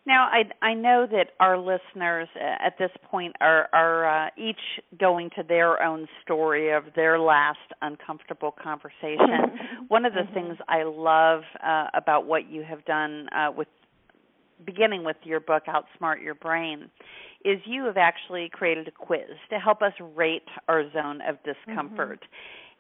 Now, 0.07 0.29
I 0.33 0.45
I 0.65 0.75
know 0.75 1.07
that 1.11 1.33
our 1.41 1.59
listeners 1.59 2.29
uh, 2.35 2.65
at 2.65 2.79
this 2.79 2.91
point 3.11 3.37
are 3.41 3.69
are 3.73 4.27
uh, 4.27 4.31
each 4.37 4.61
going 4.99 5.31
to 5.37 5.43
their 5.43 5.83
own 5.83 6.07
story 6.23 6.73
of 6.73 6.85
their 6.97 7.19
last 7.19 7.59
uncomfortable 7.83 8.51
conversation. 8.51 9.59
One 9.89 10.07
of 10.07 10.15
the 10.15 10.21
mm-hmm. 10.21 10.35
things 10.35 10.57
I 10.69 10.85
love 10.85 11.43
uh, 11.65 11.89
about 11.95 12.27
what 12.27 12.51
you 12.51 12.63
have 12.63 12.85
done 12.87 13.29
uh, 13.35 13.51
with 13.55 13.69
beginning 14.65 15.05
with 15.05 15.17
your 15.23 15.41
book 15.41 15.65
Outsmart 15.69 16.23
Your 16.23 16.35
Brain 16.35 16.91
is 17.45 17.59
you 17.65 17.85
have 17.85 17.97
actually 17.97 18.51
created 18.53 18.89
a 18.89 18.93
quiz 18.93 19.31
to 19.51 19.59
help 19.59 19.83
us 19.83 19.93
rate 20.15 20.49
our 20.69 20.91
zone 20.93 21.21
of 21.27 21.37
discomfort. 21.43 22.21
Mm-hmm. 22.21 22.27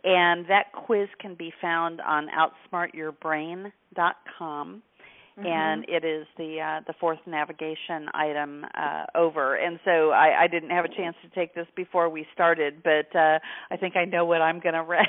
And 0.02 0.46
that 0.48 0.72
quiz 0.72 1.10
can 1.18 1.34
be 1.34 1.52
found 1.60 2.00
on 2.00 2.28
outsmartyourbrain.com 2.72 4.82
Mm-hmm. 5.40 5.48
and 5.48 5.84
it 5.88 6.04
is 6.04 6.26
the 6.36 6.58
uh, 6.60 6.80
the 6.86 6.92
fourth 7.00 7.20
navigation 7.26 8.08
item 8.12 8.64
uh, 8.76 9.06
over. 9.14 9.54
And 9.54 9.78
so 9.84 10.10
I, 10.10 10.42
I 10.42 10.46
didn't 10.48 10.70
have 10.70 10.84
a 10.84 10.88
chance 10.88 11.16
to 11.22 11.28
take 11.34 11.54
this 11.54 11.66
before 11.74 12.10
we 12.10 12.26
started, 12.34 12.82
but 12.82 13.16
uh, 13.18 13.38
I 13.70 13.76
think 13.78 13.96
I 13.96 14.04
know 14.04 14.24
what 14.26 14.42
I'm 14.42 14.60
going 14.60 14.74
to 14.80 14.82
rank, 14.82 15.08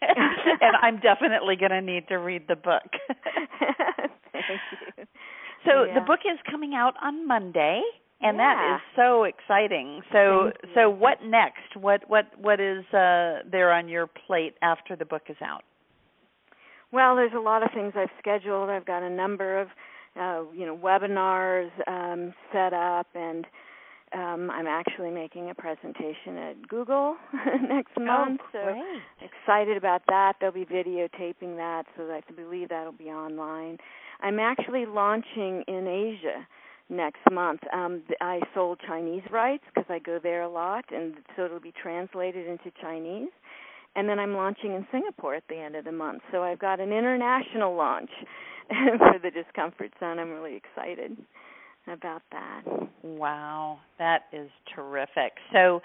and 0.00 0.76
I'm 0.80 1.00
definitely 1.00 1.56
going 1.56 1.72
to 1.72 1.80
need 1.80 2.06
to 2.08 2.16
read 2.16 2.42
the 2.48 2.56
book. 2.56 2.88
Thank 4.32 4.60
you. 4.96 5.04
So 5.64 5.84
yeah. 5.84 5.94
the 5.94 6.00
book 6.06 6.20
is 6.30 6.38
coming 6.50 6.74
out 6.74 6.94
on 7.02 7.26
Monday. 7.26 7.82
And 8.20 8.36
yeah. 8.36 8.54
that 8.54 8.74
is 8.76 8.80
so 8.96 9.24
exciting. 9.24 10.00
So 10.12 10.52
so 10.74 10.88
what 10.88 11.18
next? 11.24 11.76
What 11.78 12.08
what 12.08 12.26
what 12.40 12.60
is 12.60 12.84
uh 12.94 13.42
there 13.50 13.72
on 13.72 13.88
your 13.88 14.06
plate 14.06 14.54
after 14.62 14.94
the 14.96 15.04
book 15.04 15.22
is 15.28 15.36
out? 15.42 15.64
Well, 16.92 17.16
there's 17.16 17.32
a 17.34 17.40
lot 17.40 17.62
of 17.62 17.70
things 17.72 17.92
I've 17.96 18.10
scheduled. 18.18 18.70
I've 18.70 18.86
got 18.86 19.02
a 19.02 19.10
number 19.10 19.60
of, 19.60 19.68
uh, 20.18 20.42
you 20.54 20.66
know, 20.66 20.76
webinars 20.76 21.70
um, 21.88 22.32
set 22.52 22.72
up, 22.72 23.08
and 23.14 23.46
um, 24.12 24.50
I'm 24.50 24.66
actually 24.66 25.10
making 25.10 25.50
a 25.50 25.54
presentation 25.54 26.36
at 26.38 26.68
Google 26.68 27.16
next 27.68 27.98
month. 27.98 28.40
Oh, 28.44 28.48
so 28.52 28.58
excited 29.20 29.76
about 29.76 30.02
that. 30.06 30.34
They'll 30.40 30.52
be 30.52 30.64
videotaping 30.64 31.56
that, 31.56 31.84
so 31.96 32.04
I 32.04 32.20
believe 32.32 32.68
that'll 32.68 32.92
be 32.92 33.10
online. 33.10 33.78
I'm 34.20 34.38
actually 34.38 34.86
launching 34.86 35.64
in 35.66 35.88
Asia 35.88 36.46
next 36.88 37.20
month. 37.32 37.60
Um, 37.72 38.02
I 38.20 38.40
sold 38.54 38.78
Chinese 38.86 39.22
rights 39.30 39.64
because 39.74 39.88
I 39.88 39.98
go 39.98 40.20
there 40.22 40.42
a 40.42 40.48
lot, 40.48 40.84
and 40.90 41.14
so 41.36 41.44
it'll 41.44 41.60
be 41.60 41.72
translated 41.72 42.46
into 42.46 42.70
Chinese 42.80 43.30
and 43.96 44.08
then 44.08 44.18
I'm 44.18 44.34
launching 44.34 44.72
in 44.74 44.86
Singapore 44.90 45.34
at 45.34 45.44
the 45.48 45.56
end 45.56 45.76
of 45.76 45.84
the 45.84 45.92
month. 45.92 46.22
So 46.32 46.42
I've 46.42 46.58
got 46.58 46.80
an 46.80 46.92
international 46.92 47.76
launch 47.76 48.10
for 48.68 49.18
the 49.22 49.30
Discomfort 49.30 49.92
Zone. 50.00 50.18
I'm 50.18 50.30
really 50.30 50.56
excited 50.56 51.16
about 51.86 52.22
that. 52.32 52.62
Wow, 53.02 53.78
that 53.98 54.22
is 54.32 54.48
terrific. 54.74 55.34
So, 55.52 55.82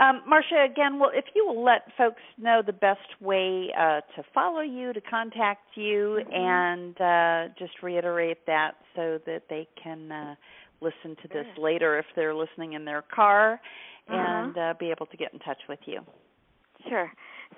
um, 0.00 0.22
Marcia, 0.26 0.66
again, 0.70 0.98
well, 0.98 1.10
if 1.12 1.26
you 1.34 1.46
will 1.46 1.62
let 1.62 1.82
folks 1.96 2.22
know 2.38 2.62
the 2.64 2.72
best 2.72 3.20
way 3.20 3.68
uh, 3.78 4.00
to 4.16 4.24
follow 4.32 4.62
you, 4.62 4.92
to 4.92 5.00
contact 5.02 5.62
you, 5.74 6.20
mm-hmm. 6.20 6.32
and 6.32 7.00
uh, 7.00 7.54
just 7.58 7.82
reiterate 7.82 8.38
that 8.46 8.72
so 8.96 9.18
that 9.26 9.42
they 9.50 9.68
can 9.80 10.10
uh, 10.10 10.34
listen 10.80 11.16
to 11.22 11.28
this 11.28 11.46
later 11.58 11.98
if 11.98 12.06
they're 12.16 12.34
listening 12.34 12.72
in 12.72 12.84
their 12.84 13.02
car, 13.14 13.60
uh-huh. 14.08 14.16
and 14.16 14.58
uh, 14.58 14.74
be 14.80 14.90
able 14.90 15.06
to 15.06 15.16
get 15.16 15.32
in 15.32 15.38
touch 15.40 15.60
with 15.68 15.80
you. 15.84 16.00
Sure. 16.88 17.10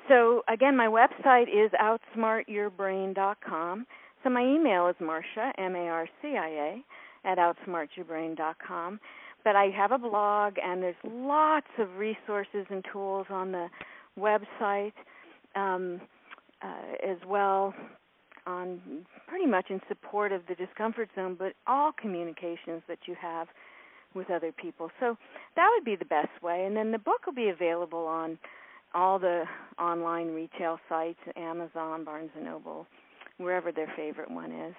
So 0.09 0.43
again, 0.49 0.77
my 0.77 0.87
website 0.87 1.49
is 1.49 1.71
outsmartyourbrain.com. 1.81 3.87
So 4.23 4.31
my 4.31 4.43
email 4.43 4.87
is 4.89 4.97
Marcia 5.01 5.53
M 5.59 5.75
A 5.77 5.89
R 5.89 6.09
C 6.23 6.37
I 6.37 6.49
A 6.49 6.83
at 7.29 7.39
outsmartyourbrain.com. 7.39 9.01
But 9.45 9.57
I 9.57 9.67
have 9.77 9.93
a 9.93 9.99
blog, 9.99 10.55
and 10.63 10.83
there's 10.83 10.97
lots 11.05 11.67
of 11.79 11.97
resources 11.97 12.67
and 12.69 12.85
tools 12.93 13.27
on 13.31 13.53
the 13.53 13.69
website 14.19 14.93
um, 15.55 16.01
uh, 16.63 17.09
as 17.09 17.19
well 17.27 17.73
on 18.47 18.81
pretty 19.27 19.47
much 19.47 19.67
in 19.71 19.81
support 19.89 20.33
of 20.33 20.43
the 20.49 20.55
discomfort 20.55 21.09
zone, 21.15 21.37
but 21.39 21.55
all 21.67 21.93
communications 21.93 22.83
that 22.89 22.99
you 23.07 23.15
have 23.21 23.49
with 24.15 24.31
other 24.31 24.53
people. 24.53 24.91
So 25.01 25.17
that 25.57 25.69
would 25.75 25.85
be 25.85 25.97
the 25.97 26.05
best 26.05 26.43
way. 26.43 26.65
And 26.65 26.77
then 26.77 26.93
the 26.93 26.99
book 26.99 27.27
will 27.27 27.35
be 27.35 27.49
available 27.49 28.07
on 28.07 28.39
all 28.97 29.19
the 29.19 29.45
online 29.79 30.29
retail 30.29 30.79
sites, 30.89 31.19
Amazon, 31.37 32.03
Barnes 32.03 32.31
and 32.35 32.47
Noble, 32.47 32.87
wherever 33.37 33.71
their 33.71 33.93
favorite 33.95 34.31
one 34.31 34.51
is. 34.51 34.75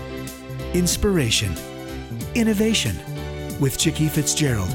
Inspiration, 0.76 1.52
Innovation 2.36 2.96
with 3.60 3.80
Chicky 3.80 4.08
Fitzgerald. 4.08 4.70